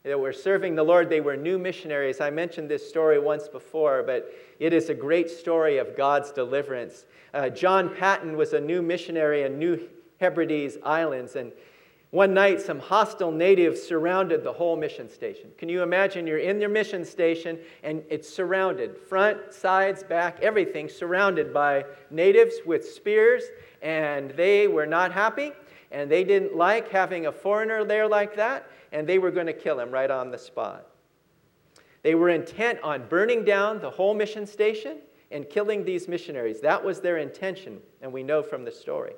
that 0.04 0.18
were 0.18 0.32
serving 0.32 0.74
the 0.74 0.82
Lord. 0.82 1.08
They 1.08 1.20
were 1.20 1.36
new 1.36 1.58
missionaries. 1.58 2.20
I 2.20 2.30
mentioned 2.30 2.68
this 2.68 2.88
story 2.88 3.18
once 3.18 3.48
before, 3.48 4.02
but 4.02 4.32
it 4.58 4.72
is 4.72 4.88
a 4.88 4.94
great 4.94 5.30
story 5.30 5.78
of 5.78 5.96
God's 5.96 6.32
deliverance. 6.32 7.06
Uh, 7.34 7.48
John 7.48 7.94
Paton 7.94 8.36
was 8.36 8.52
a 8.52 8.60
new 8.60 8.82
missionary 8.82 9.42
in 9.42 9.58
New 9.58 9.88
Hebrides 10.20 10.78
Islands, 10.84 11.36
and 11.36 11.52
one 12.12 12.34
night, 12.34 12.60
some 12.60 12.78
hostile 12.78 13.32
natives 13.32 13.82
surrounded 13.82 14.44
the 14.44 14.52
whole 14.52 14.76
mission 14.76 15.08
station. 15.08 15.50
Can 15.56 15.70
you 15.70 15.82
imagine? 15.82 16.26
You're 16.26 16.38
in 16.38 16.60
your 16.60 16.68
mission 16.68 17.06
station 17.06 17.58
and 17.82 18.02
it's 18.10 18.28
surrounded 18.28 18.98
front, 18.98 19.50
sides, 19.50 20.02
back, 20.02 20.38
everything 20.40 20.90
surrounded 20.90 21.54
by 21.54 21.86
natives 22.10 22.56
with 22.66 22.86
spears, 22.86 23.44
and 23.80 24.30
they 24.32 24.68
were 24.68 24.84
not 24.84 25.10
happy 25.10 25.52
and 25.90 26.10
they 26.10 26.22
didn't 26.22 26.54
like 26.54 26.90
having 26.90 27.26
a 27.26 27.32
foreigner 27.32 27.82
there 27.82 28.06
like 28.06 28.36
that, 28.36 28.68
and 28.92 29.06
they 29.06 29.18
were 29.18 29.30
going 29.30 29.46
to 29.46 29.52
kill 29.54 29.80
him 29.80 29.90
right 29.90 30.10
on 30.10 30.30
the 30.30 30.38
spot. 30.38 30.88
They 32.02 32.14
were 32.14 32.28
intent 32.28 32.78
on 32.82 33.08
burning 33.08 33.42
down 33.42 33.80
the 33.80 33.90
whole 33.90 34.12
mission 34.12 34.46
station 34.46 34.98
and 35.30 35.48
killing 35.48 35.82
these 35.82 36.08
missionaries. 36.08 36.60
That 36.60 36.84
was 36.84 37.00
their 37.00 37.16
intention, 37.16 37.80
and 38.02 38.12
we 38.12 38.22
know 38.22 38.42
from 38.42 38.64
the 38.64 38.70
story. 38.70 39.14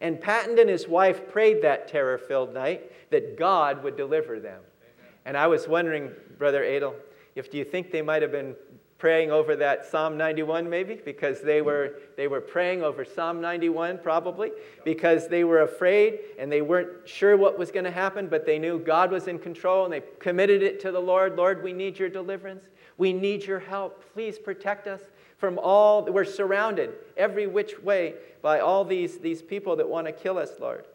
And 0.00 0.20
Paton 0.20 0.58
and 0.58 0.68
his 0.68 0.86
wife 0.86 1.28
prayed 1.28 1.62
that 1.62 1.88
terror 1.88 2.18
filled 2.18 2.52
night 2.52 2.92
that 3.10 3.38
God 3.38 3.82
would 3.82 3.96
deliver 3.96 4.38
them. 4.38 4.60
Amen. 4.82 5.12
And 5.24 5.36
I 5.36 5.46
was 5.46 5.66
wondering, 5.68 6.10
Brother 6.38 6.64
Adel, 6.64 6.94
if 7.34 7.50
do 7.50 7.58
you 7.58 7.64
think 7.64 7.90
they 7.90 8.02
might 8.02 8.22
have 8.22 8.32
been 8.32 8.54
praying 8.98 9.30
over 9.30 9.56
that 9.56 9.84
Psalm 9.84 10.16
91 10.16 10.68
maybe 10.68 10.94
because 11.04 11.42
they 11.42 11.60
were 11.60 11.98
they 12.16 12.28
were 12.28 12.40
praying 12.40 12.82
over 12.82 13.04
Psalm 13.04 13.40
91 13.40 13.98
probably 14.02 14.52
because 14.84 15.28
they 15.28 15.44
were 15.44 15.62
afraid 15.62 16.18
and 16.38 16.50
they 16.50 16.62
weren't 16.62 17.06
sure 17.06 17.36
what 17.36 17.58
was 17.58 17.70
going 17.70 17.84
to 17.84 17.90
happen 17.90 18.26
but 18.26 18.46
they 18.46 18.58
knew 18.58 18.78
God 18.78 19.10
was 19.10 19.28
in 19.28 19.38
control 19.38 19.84
and 19.84 19.92
they 19.92 20.02
committed 20.18 20.62
it 20.62 20.80
to 20.80 20.92
the 20.92 21.00
Lord 21.00 21.36
Lord 21.36 21.62
we 21.62 21.74
need 21.74 21.98
your 21.98 22.08
deliverance 22.08 22.64
we 22.96 23.12
need 23.12 23.44
your 23.44 23.58
help 23.58 24.02
please 24.14 24.38
protect 24.38 24.86
us 24.86 25.02
from 25.36 25.58
all, 25.58 26.04
we're 26.04 26.24
surrounded 26.24 26.92
every 27.16 27.46
which 27.46 27.80
way 27.82 28.14
by 28.42 28.60
all 28.60 28.84
these, 28.84 29.18
these 29.18 29.42
people 29.42 29.76
that 29.76 29.88
want 29.88 30.06
to 30.06 30.12
kill 30.12 30.38
us, 30.38 30.50
Lord. 30.58 30.86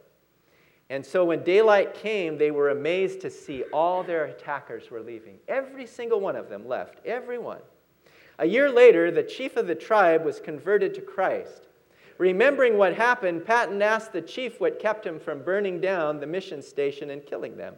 And 0.89 1.05
so 1.05 1.23
when 1.23 1.43
daylight 1.43 1.93
came, 1.93 2.37
they 2.37 2.51
were 2.51 2.69
amazed 2.69 3.21
to 3.21 3.29
see 3.29 3.63
all 3.71 4.03
their 4.03 4.25
attackers 4.25 4.91
were 4.91 5.01
leaving. 5.01 5.37
Every 5.47 5.85
single 5.85 6.19
one 6.19 6.35
of 6.35 6.49
them 6.49 6.67
left, 6.67 6.99
every 7.05 7.37
one. 7.37 7.61
A 8.39 8.45
year 8.45 8.69
later, 8.69 9.11
the 9.11 9.23
chief 9.23 9.55
of 9.55 9.67
the 9.67 9.75
tribe 9.75 10.25
was 10.25 10.39
converted 10.39 10.93
to 10.95 11.01
Christ. 11.01 11.67
Remembering 12.17 12.77
what 12.77 12.95
happened, 12.95 13.45
Paton 13.45 13.81
asked 13.81 14.11
the 14.11 14.21
chief 14.21 14.59
what 14.59 14.79
kept 14.79 15.05
him 15.05 15.19
from 15.19 15.43
burning 15.43 15.79
down 15.79 16.19
the 16.19 16.27
mission 16.27 16.61
station 16.61 17.11
and 17.11 17.25
killing 17.25 17.55
them. 17.55 17.75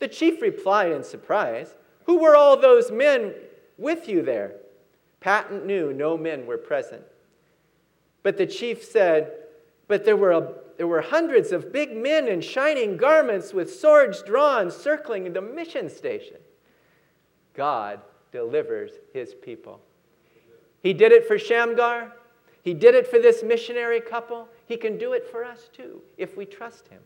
The 0.00 0.08
chief 0.08 0.42
replied 0.42 0.92
in 0.92 1.02
surprise, 1.02 1.74
Who 2.04 2.18
were 2.18 2.36
all 2.36 2.60
those 2.60 2.90
men 2.90 3.32
with 3.78 4.08
you 4.08 4.22
there? 4.22 4.56
Paton 5.24 5.66
knew 5.66 5.90
no 5.94 6.18
men 6.18 6.44
were 6.44 6.58
present. 6.58 7.00
But 8.22 8.36
the 8.36 8.46
chief 8.46 8.84
said, 8.84 9.32
But 9.88 10.04
there 10.04 10.18
were, 10.18 10.32
a, 10.32 10.52
there 10.76 10.86
were 10.86 11.00
hundreds 11.00 11.50
of 11.50 11.72
big 11.72 11.96
men 11.96 12.28
in 12.28 12.42
shining 12.42 12.98
garments 12.98 13.54
with 13.54 13.74
swords 13.74 14.22
drawn, 14.22 14.70
circling 14.70 15.32
the 15.32 15.40
mission 15.40 15.88
station. 15.88 16.36
God 17.54 18.02
delivers 18.32 18.92
his 19.14 19.32
people. 19.32 19.80
He 20.82 20.92
did 20.92 21.10
it 21.10 21.26
for 21.26 21.38
Shamgar. 21.38 22.12
He 22.60 22.74
did 22.74 22.94
it 22.94 23.06
for 23.06 23.18
this 23.18 23.42
missionary 23.42 24.02
couple. 24.02 24.46
He 24.66 24.76
can 24.76 24.98
do 24.98 25.14
it 25.14 25.26
for 25.30 25.42
us 25.42 25.70
too 25.74 26.02
if 26.18 26.36
we 26.36 26.44
trust 26.44 26.88
him. 26.88 27.00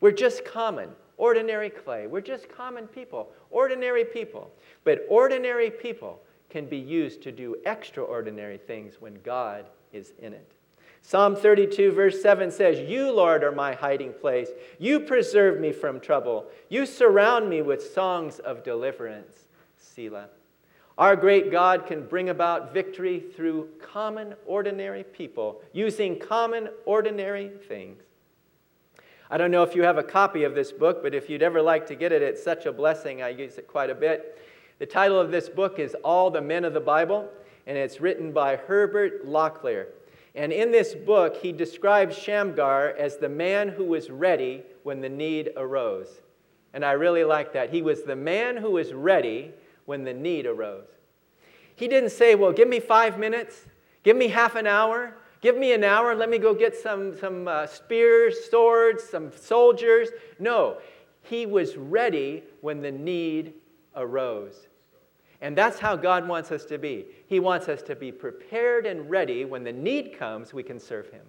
We're 0.00 0.12
just 0.12 0.42
common, 0.42 0.88
ordinary 1.18 1.68
clay. 1.68 2.06
We're 2.06 2.22
just 2.22 2.48
common 2.48 2.86
people, 2.86 3.28
ordinary 3.50 4.06
people. 4.06 4.50
But 4.84 5.04
ordinary 5.10 5.70
people 5.70 6.22
can 6.50 6.66
be 6.66 6.78
used 6.78 7.22
to 7.22 7.32
do 7.32 7.56
extraordinary 7.66 8.58
things 8.58 9.00
when 9.00 9.18
God 9.22 9.66
is 9.92 10.12
in 10.18 10.32
it. 10.32 10.52
Psalm 11.02 11.36
32, 11.36 11.92
verse 11.92 12.20
7 12.20 12.50
says, 12.50 12.80
You, 12.80 13.12
Lord, 13.12 13.44
are 13.44 13.52
my 13.52 13.74
hiding 13.74 14.12
place. 14.12 14.48
You 14.78 15.00
preserve 15.00 15.60
me 15.60 15.72
from 15.72 16.00
trouble. 16.00 16.46
You 16.68 16.86
surround 16.86 17.48
me 17.48 17.62
with 17.62 17.92
songs 17.92 18.38
of 18.40 18.64
deliverance. 18.64 19.46
Selah. 19.76 20.28
Our 20.98 21.14
great 21.14 21.52
God 21.52 21.86
can 21.86 22.06
bring 22.06 22.28
about 22.28 22.74
victory 22.74 23.20
through 23.20 23.68
common, 23.80 24.34
ordinary 24.46 25.04
people 25.04 25.62
using 25.72 26.18
common, 26.18 26.68
ordinary 26.84 27.52
things. 27.68 28.02
I 29.30 29.38
don't 29.38 29.50
know 29.50 29.62
if 29.62 29.76
you 29.76 29.82
have 29.82 29.98
a 29.98 30.02
copy 30.02 30.44
of 30.44 30.54
this 30.54 30.72
book, 30.72 31.02
but 31.02 31.14
if 31.14 31.30
you'd 31.30 31.42
ever 31.42 31.62
like 31.62 31.86
to 31.88 31.94
get 31.94 32.12
it, 32.12 32.22
it's 32.22 32.42
such 32.42 32.66
a 32.66 32.72
blessing. 32.72 33.22
I 33.22 33.28
use 33.28 33.58
it 33.58 33.68
quite 33.68 33.90
a 33.90 33.94
bit. 33.94 34.38
The 34.78 34.86
title 34.86 35.18
of 35.18 35.32
this 35.32 35.48
book 35.48 35.80
is 35.80 35.96
All 36.04 36.30
the 36.30 36.40
Men 36.40 36.64
of 36.64 36.72
the 36.72 36.80
Bible, 36.80 37.28
and 37.66 37.76
it's 37.76 38.00
written 38.00 38.30
by 38.30 38.54
Herbert 38.54 39.26
Lockyer. 39.26 39.88
And 40.36 40.52
in 40.52 40.70
this 40.70 40.94
book, 40.94 41.36
he 41.42 41.50
describes 41.50 42.16
Shamgar 42.16 42.94
as 42.96 43.16
the 43.16 43.28
man 43.28 43.70
who 43.70 43.84
was 43.84 44.08
ready 44.08 44.62
when 44.84 45.00
the 45.00 45.08
need 45.08 45.50
arose. 45.56 46.20
And 46.72 46.84
I 46.84 46.92
really 46.92 47.24
like 47.24 47.52
that. 47.54 47.70
He 47.70 47.82
was 47.82 48.04
the 48.04 48.14
man 48.14 48.56
who 48.56 48.70
was 48.70 48.92
ready 48.92 49.52
when 49.86 50.04
the 50.04 50.14
need 50.14 50.46
arose. 50.46 50.86
He 51.74 51.88
didn't 51.88 52.10
say, 52.10 52.36
Well, 52.36 52.52
give 52.52 52.68
me 52.68 52.78
five 52.78 53.18
minutes, 53.18 53.66
give 54.04 54.16
me 54.16 54.28
half 54.28 54.54
an 54.54 54.68
hour, 54.68 55.16
give 55.40 55.56
me 55.56 55.72
an 55.72 55.82
hour, 55.82 56.14
let 56.14 56.30
me 56.30 56.38
go 56.38 56.54
get 56.54 56.76
some, 56.76 57.18
some 57.18 57.48
uh, 57.48 57.66
spears, 57.66 58.48
swords, 58.48 59.02
some 59.02 59.32
soldiers. 59.36 60.10
No, 60.38 60.78
he 61.22 61.46
was 61.46 61.76
ready 61.76 62.44
when 62.60 62.80
the 62.80 62.92
need 62.92 63.54
arose. 63.96 64.67
And 65.40 65.56
that's 65.56 65.78
how 65.78 65.94
God 65.94 66.26
wants 66.26 66.50
us 66.50 66.64
to 66.66 66.78
be. 66.78 67.06
He 67.26 67.38
wants 67.38 67.68
us 67.68 67.82
to 67.82 67.94
be 67.94 68.10
prepared 68.10 68.86
and 68.86 69.08
ready 69.08 69.44
when 69.44 69.62
the 69.62 69.72
need 69.72 70.18
comes, 70.18 70.52
we 70.52 70.62
can 70.62 70.80
serve 70.80 71.10
Him. 71.10 71.24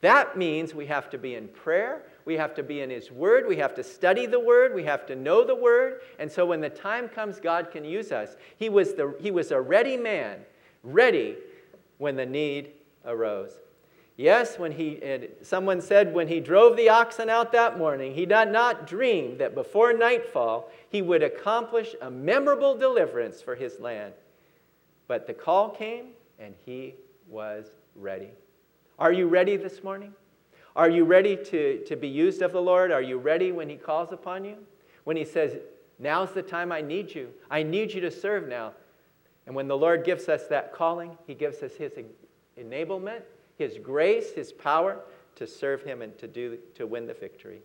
That 0.00 0.36
means 0.36 0.74
we 0.74 0.86
have 0.86 1.08
to 1.10 1.18
be 1.18 1.36
in 1.36 1.48
prayer, 1.48 2.02
we 2.24 2.34
have 2.34 2.54
to 2.56 2.62
be 2.62 2.80
in 2.80 2.90
His 2.90 3.10
Word, 3.10 3.46
we 3.46 3.56
have 3.56 3.74
to 3.76 3.84
study 3.84 4.26
the 4.26 4.40
Word, 4.40 4.74
we 4.74 4.84
have 4.84 5.06
to 5.06 5.16
know 5.16 5.44
the 5.44 5.54
Word. 5.54 6.00
And 6.18 6.30
so 6.30 6.44
when 6.44 6.60
the 6.60 6.68
time 6.68 7.08
comes, 7.08 7.40
God 7.40 7.70
can 7.70 7.84
use 7.84 8.12
us. 8.12 8.36
He 8.56 8.68
was, 8.68 8.94
the, 8.94 9.14
he 9.20 9.30
was 9.30 9.52
a 9.52 9.60
ready 9.60 9.96
man, 9.96 10.40
ready 10.82 11.36
when 11.98 12.16
the 12.16 12.26
need 12.26 12.72
arose. 13.04 13.52
Yes, 14.16 14.58
when 14.58 14.72
he, 14.72 14.98
someone 15.42 15.82
said 15.82 16.14
when 16.14 16.26
he 16.26 16.40
drove 16.40 16.76
the 16.76 16.88
oxen 16.88 17.28
out 17.28 17.52
that 17.52 17.76
morning, 17.76 18.14
he 18.14 18.24
did 18.24 18.46
not 18.46 18.86
dream 18.86 19.36
that 19.38 19.54
before 19.54 19.92
nightfall 19.92 20.70
he 20.88 21.02
would 21.02 21.22
accomplish 21.22 21.94
a 22.00 22.10
memorable 22.10 22.74
deliverance 22.74 23.42
for 23.42 23.54
his 23.54 23.78
land. 23.78 24.14
But 25.06 25.26
the 25.26 25.34
call 25.34 25.68
came 25.68 26.12
and 26.38 26.54
he 26.64 26.94
was 27.28 27.66
ready. 27.94 28.30
Are 28.98 29.12
you 29.12 29.28
ready 29.28 29.58
this 29.58 29.84
morning? 29.84 30.14
Are 30.74 30.88
you 30.88 31.04
ready 31.04 31.36
to, 31.36 31.84
to 31.84 31.96
be 31.96 32.08
used 32.08 32.40
of 32.40 32.52
the 32.52 32.60
Lord? 32.60 32.90
Are 32.90 33.02
you 33.02 33.18
ready 33.18 33.52
when 33.52 33.68
he 33.68 33.76
calls 33.76 34.12
upon 34.12 34.44
you? 34.44 34.56
When 35.04 35.16
he 35.16 35.24
says, 35.24 35.58
Now's 35.98 36.32
the 36.32 36.42
time 36.42 36.72
I 36.72 36.82
need 36.82 37.14
you. 37.14 37.30
I 37.50 37.62
need 37.62 37.92
you 37.92 38.02
to 38.02 38.10
serve 38.10 38.48
now. 38.48 38.72
And 39.46 39.54
when 39.54 39.68
the 39.68 39.76
Lord 39.76 40.04
gives 40.04 40.28
us 40.28 40.46
that 40.48 40.74
calling, 40.74 41.16
he 41.26 41.34
gives 41.34 41.62
us 41.62 41.72
his 41.74 41.92
enablement 42.58 43.22
his 43.56 43.78
grace, 43.78 44.32
His 44.32 44.52
power 44.52 45.00
to 45.36 45.46
serve 45.46 45.82
Him 45.82 46.02
and 46.02 46.16
to, 46.18 46.28
do, 46.28 46.58
to 46.74 46.86
win 46.86 47.06
the 47.06 47.14
victory. 47.14 47.60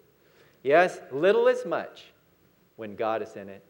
Yes, 0.63 0.99
little 1.11 1.47
is 1.47 1.65
much 1.65 2.05
when 2.75 2.95
God 2.95 3.21
is 3.21 3.35
in 3.35 3.49
it. 3.49 3.63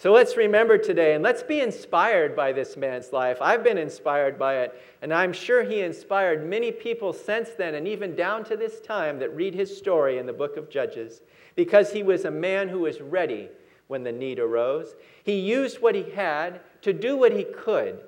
So 0.00 0.12
let's 0.12 0.36
remember 0.36 0.78
today 0.78 1.14
and 1.14 1.24
let's 1.24 1.42
be 1.42 1.58
inspired 1.58 2.36
by 2.36 2.52
this 2.52 2.76
man's 2.76 3.12
life. 3.12 3.38
I've 3.40 3.64
been 3.64 3.78
inspired 3.78 4.38
by 4.38 4.58
it, 4.58 4.80
and 5.02 5.12
I'm 5.12 5.32
sure 5.32 5.64
he 5.64 5.80
inspired 5.80 6.48
many 6.48 6.70
people 6.70 7.12
since 7.12 7.50
then 7.50 7.74
and 7.74 7.88
even 7.88 8.14
down 8.14 8.44
to 8.44 8.56
this 8.56 8.80
time 8.80 9.18
that 9.18 9.34
read 9.34 9.54
his 9.54 9.76
story 9.76 10.18
in 10.18 10.26
the 10.26 10.32
book 10.32 10.56
of 10.56 10.70
Judges 10.70 11.22
because 11.56 11.92
he 11.92 12.04
was 12.04 12.24
a 12.24 12.30
man 12.30 12.68
who 12.68 12.80
was 12.80 13.00
ready 13.00 13.48
when 13.88 14.04
the 14.04 14.12
need 14.12 14.38
arose. 14.38 14.94
He 15.24 15.40
used 15.40 15.82
what 15.82 15.96
he 15.96 16.10
had 16.10 16.60
to 16.82 16.92
do 16.92 17.16
what 17.16 17.32
he 17.32 17.42
could 17.42 17.98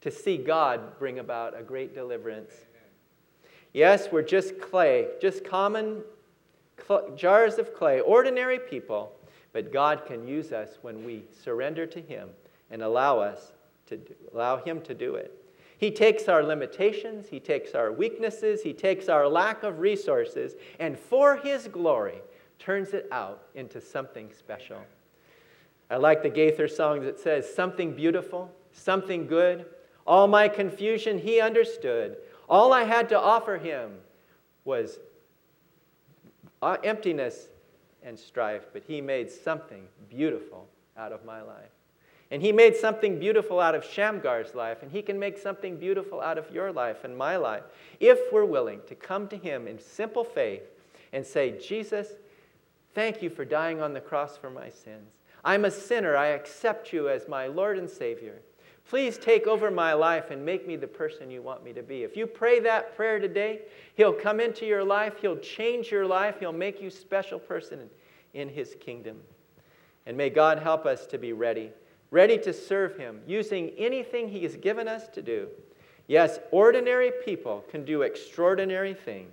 to 0.00 0.10
see 0.10 0.36
God 0.36 0.98
bring 0.98 1.18
about 1.18 1.58
a 1.58 1.62
great 1.62 1.94
deliverance. 1.94 2.52
Yes, 3.72 4.08
we're 4.10 4.22
just 4.22 4.60
clay, 4.60 5.08
just 5.20 5.44
common 5.44 6.02
cl- 6.86 7.10
jars 7.14 7.58
of 7.58 7.74
clay, 7.74 8.00
ordinary 8.00 8.58
people, 8.58 9.12
but 9.52 9.72
God 9.72 10.06
can 10.06 10.26
use 10.26 10.52
us 10.52 10.78
when 10.82 11.04
we 11.04 11.24
surrender 11.44 11.86
to 11.86 12.00
Him 12.00 12.30
and 12.70 12.82
allow 12.82 13.18
us 13.18 13.52
to 13.86 13.96
do, 13.98 14.14
allow 14.32 14.56
Him 14.56 14.80
to 14.82 14.94
do 14.94 15.14
it. 15.14 15.36
He 15.78 15.90
takes 15.90 16.28
our 16.28 16.42
limitations, 16.42 17.28
He 17.28 17.40
takes 17.40 17.74
our 17.74 17.92
weaknesses, 17.92 18.62
He 18.62 18.72
takes 18.72 19.08
our 19.08 19.28
lack 19.28 19.62
of 19.62 19.78
resources, 19.78 20.54
and 20.78 20.98
for 20.98 21.36
His 21.36 21.68
glory, 21.68 22.20
turns 22.58 22.92
it 22.92 23.08
out 23.10 23.44
into 23.54 23.80
something 23.80 24.30
special. 24.36 24.78
I 25.90 25.96
like 25.96 26.22
the 26.22 26.30
Gaither 26.30 26.68
song 26.68 27.00
that 27.02 27.18
says, 27.18 27.52
Something 27.52 27.94
beautiful, 27.94 28.52
something 28.72 29.26
good, 29.26 29.66
all 30.10 30.26
my 30.26 30.48
confusion 30.48 31.20
he 31.20 31.40
understood. 31.40 32.16
All 32.48 32.72
I 32.72 32.82
had 32.82 33.08
to 33.10 33.18
offer 33.18 33.58
him 33.58 33.92
was 34.64 34.98
uh, 36.60 36.78
emptiness 36.82 37.46
and 38.02 38.18
strife, 38.18 38.66
but 38.72 38.82
he 38.88 39.00
made 39.00 39.30
something 39.30 39.86
beautiful 40.08 40.66
out 40.96 41.12
of 41.12 41.24
my 41.24 41.42
life. 41.42 41.70
And 42.32 42.42
he 42.42 42.50
made 42.50 42.74
something 42.74 43.20
beautiful 43.20 43.60
out 43.60 43.76
of 43.76 43.84
Shamgar's 43.84 44.52
life, 44.52 44.82
and 44.82 44.90
he 44.90 45.00
can 45.00 45.16
make 45.16 45.38
something 45.38 45.76
beautiful 45.76 46.20
out 46.20 46.38
of 46.38 46.50
your 46.50 46.72
life 46.72 47.04
and 47.04 47.16
my 47.16 47.36
life 47.36 47.62
if 48.00 48.32
we're 48.32 48.44
willing 48.44 48.80
to 48.88 48.96
come 48.96 49.28
to 49.28 49.36
him 49.36 49.68
in 49.68 49.78
simple 49.78 50.24
faith 50.24 50.64
and 51.12 51.24
say, 51.24 51.56
Jesus, 51.56 52.08
thank 52.96 53.22
you 53.22 53.30
for 53.30 53.44
dying 53.44 53.80
on 53.80 53.94
the 53.94 54.00
cross 54.00 54.36
for 54.36 54.50
my 54.50 54.70
sins. 54.70 55.12
I'm 55.44 55.64
a 55.64 55.70
sinner. 55.70 56.16
I 56.16 56.28
accept 56.28 56.92
you 56.92 57.08
as 57.08 57.28
my 57.28 57.46
Lord 57.46 57.78
and 57.78 57.88
Savior. 57.88 58.40
Please 58.90 59.16
take 59.18 59.46
over 59.46 59.70
my 59.70 59.92
life 59.92 60.32
and 60.32 60.44
make 60.44 60.66
me 60.66 60.74
the 60.74 60.88
person 60.88 61.30
you 61.30 61.42
want 61.42 61.62
me 61.62 61.72
to 61.72 61.80
be. 61.80 62.02
If 62.02 62.16
you 62.16 62.26
pray 62.26 62.58
that 62.58 62.96
prayer 62.96 63.20
today, 63.20 63.60
He'll 63.94 64.12
come 64.12 64.40
into 64.40 64.66
your 64.66 64.82
life, 64.82 65.14
He'll 65.20 65.38
change 65.38 65.92
your 65.92 66.04
life, 66.04 66.40
He'll 66.40 66.52
make 66.52 66.82
you 66.82 66.90
special 66.90 67.38
person 67.38 67.88
in 68.34 68.48
His 68.48 68.74
kingdom. 68.80 69.18
And 70.06 70.16
may 70.16 70.28
God 70.28 70.58
help 70.58 70.86
us 70.86 71.06
to 71.06 71.18
be 71.18 71.32
ready, 71.32 71.70
ready 72.10 72.36
to 72.38 72.52
serve 72.52 72.96
Him, 72.96 73.20
using 73.28 73.70
anything 73.78 74.28
He 74.28 74.42
has 74.42 74.56
given 74.56 74.88
us 74.88 75.06
to 75.10 75.22
do. 75.22 75.46
Yes, 76.08 76.40
ordinary 76.50 77.12
people 77.24 77.64
can 77.70 77.84
do 77.84 78.02
extraordinary 78.02 78.94
things 78.94 79.30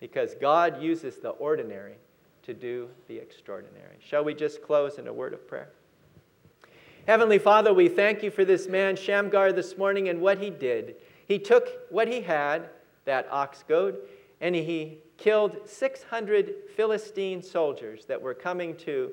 because 0.00 0.34
God 0.34 0.82
uses 0.82 1.18
the 1.18 1.30
ordinary 1.30 1.94
to 2.42 2.52
do 2.52 2.88
the 3.06 3.16
extraordinary. 3.16 3.98
Shall 4.00 4.24
we 4.24 4.34
just 4.34 4.60
close 4.60 4.98
in 4.98 5.06
a 5.06 5.12
word 5.12 5.34
of 5.34 5.46
prayer? 5.46 5.70
Heavenly 7.08 7.38
Father, 7.38 7.72
we 7.72 7.88
thank 7.88 8.22
you 8.22 8.30
for 8.30 8.44
this 8.44 8.68
man, 8.68 8.94
Shamgar, 8.94 9.50
this 9.50 9.78
morning 9.78 10.10
and 10.10 10.20
what 10.20 10.36
he 10.36 10.50
did. 10.50 10.96
He 11.26 11.38
took 11.38 11.66
what 11.88 12.06
he 12.06 12.20
had, 12.20 12.68
that 13.06 13.26
ox 13.30 13.64
goad, 13.66 13.96
and 14.42 14.54
he 14.54 14.98
killed 15.16 15.56
600 15.64 16.54
Philistine 16.76 17.42
soldiers 17.42 18.04
that 18.04 18.20
were 18.20 18.34
coming 18.34 18.76
to 18.76 19.10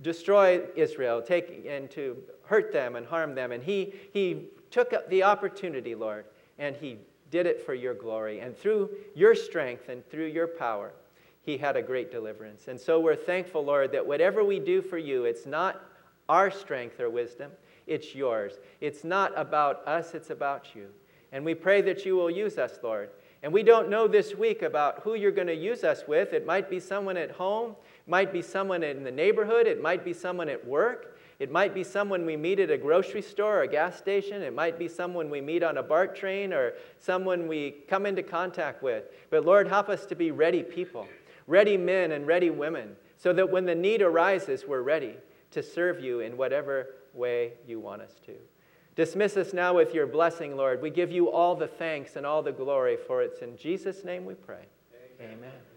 destroy 0.00 0.62
Israel, 0.74 1.20
take, 1.20 1.66
and 1.68 1.90
to 1.90 2.16
hurt 2.44 2.72
them 2.72 2.96
and 2.96 3.04
harm 3.06 3.34
them. 3.34 3.52
And 3.52 3.62
he, 3.62 3.92
he 4.14 4.46
took 4.70 4.94
the 5.10 5.24
opportunity, 5.24 5.94
Lord, 5.94 6.24
and 6.58 6.74
he 6.74 6.96
did 7.30 7.44
it 7.44 7.66
for 7.66 7.74
your 7.74 7.92
glory. 7.92 8.40
And 8.40 8.56
through 8.56 8.88
your 9.14 9.34
strength 9.34 9.90
and 9.90 10.08
through 10.08 10.28
your 10.28 10.46
power, 10.46 10.94
he 11.42 11.58
had 11.58 11.76
a 11.76 11.82
great 11.82 12.10
deliverance. 12.10 12.68
And 12.68 12.80
so 12.80 12.98
we're 12.98 13.14
thankful, 13.14 13.62
Lord, 13.62 13.92
that 13.92 14.06
whatever 14.06 14.42
we 14.42 14.58
do 14.58 14.80
for 14.80 14.96
you, 14.96 15.26
it's 15.26 15.44
not 15.44 15.78
our 16.32 16.50
strength 16.50 16.98
or 16.98 17.10
wisdom. 17.10 17.52
It's 17.86 18.14
yours. 18.14 18.54
It's 18.80 19.04
not 19.04 19.38
about 19.38 19.86
us, 19.86 20.14
it's 20.14 20.30
about 20.30 20.74
you. 20.74 20.88
And 21.30 21.44
we 21.44 21.54
pray 21.54 21.82
that 21.82 22.06
you 22.06 22.16
will 22.16 22.30
use 22.30 22.56
us, 22.56 22.78
Lord. 22.82 23.10
And 23.42 23.52
we 23.52 23.62
don't 23.62 23.90
know 23.90 24.08
this 24.08 24.34
week 24.34 24.62
about 24.62 25.00
who 25.00 25.14
you're 25.14 25.30
going 25.30 25.48
to 25.48 25.54
use 25.54 25.84
us 25.84 26.04
with. 26.08 26.32
It 26.32 26.46
might 26.46 26.70
be 26.70 26.80
someone 26.80 27.18
at 27.18 27.32
home, 27.32 27.76
might 28.06 28.32
be 28.32 28.40
someone 28.40 28.82
in 28.82 29.04
the 29.04 29.10
neighborhood, 29.10 29.66
it 29.66 29.82
might 29.82 30.06
be 30.06 30.14
someone 30.14 30.48
at 30.48 30.66
work, 30.66 31.18
it 31.38 31.52
might 31.52 31.74
be 31.74 31.84
someone 31.84 32.24
we 32.24 32.38
meet 32.38 32.60
at 32.60 32.70
a 32.70 32.78
grocery 32.78 33.20
store 33.20 33.58
or 33.58 33.62
a 33.64 33.68
gas 33.68 33.98
station, 33.98 34.40
it 34.40 34.54
might 34.54 34.78
be 34.78 34.88
someone 34.88 35.28
we 35.28 35.42
meet 35.42 35.62
on 35.62 35.76
a 35.76 35.82
BART 35.82 36.16
train 36.16 36.54
or 36.54 36.72
someone 36.98 37.46
we 37.46 37.72
come 37.88 38.06
into 38.06 38.22
contact 38.22 38.82
with. 38.82 39.04
But 39.28 39.44
Lord, 39.44 39.68
help 39.68 39.90
us 39.90 40.06
to 40.06 40.14
be 40.14 40.30
ready 40.30 40.62
people, 40.62 41.06
ready 41.46 41.76
men 41.76 42.12
and 42.12 42.26
ready 42.26 42.48
women, 42.48 42.96
so 43.18 43.34
that 43.34 43.50
when 43.50 43.66
the 43.66 43.74
need 43.74 44.00
arises, 44.00 44.64
we're 44.66 44.80
ready 44.80 45.16
to 45.52 45.62
serve 45.62 46.00
you 46.00 46.20
in 46.20 46.36
whatever 46.36 46.96
way 47.14 47.52
you 47.66 47.80
want 47.80 48.02
us 48.02 48.20
to. 48.26 48.34
Dismiss 48.94 49.36
us 49.36 49.54
now 49.54 49.74
with 49.74 49.94
your 49.94 50.06
blessing, 50.06 50.56
Lord. 50.56 50.82
We 50.82 50.90
give 50.90 51.10
you 51.10 51.30
all 51.30 51.54
the 51.54 51.66
thanks 51.66 52.16
and 52.16 52.26
all 52.26 52.42
the 52.42 52.52
glory, 52.52 52.98
for 53.06 53.22
it's 53.22 53.40
in 53.40 53.56
Jesus' 53.56 54.04
name 54.04 54.26
we 54.26 54.34
pray. 54.34 54.66
Amen. 55.18 55.38
Amen. 55.38 55.71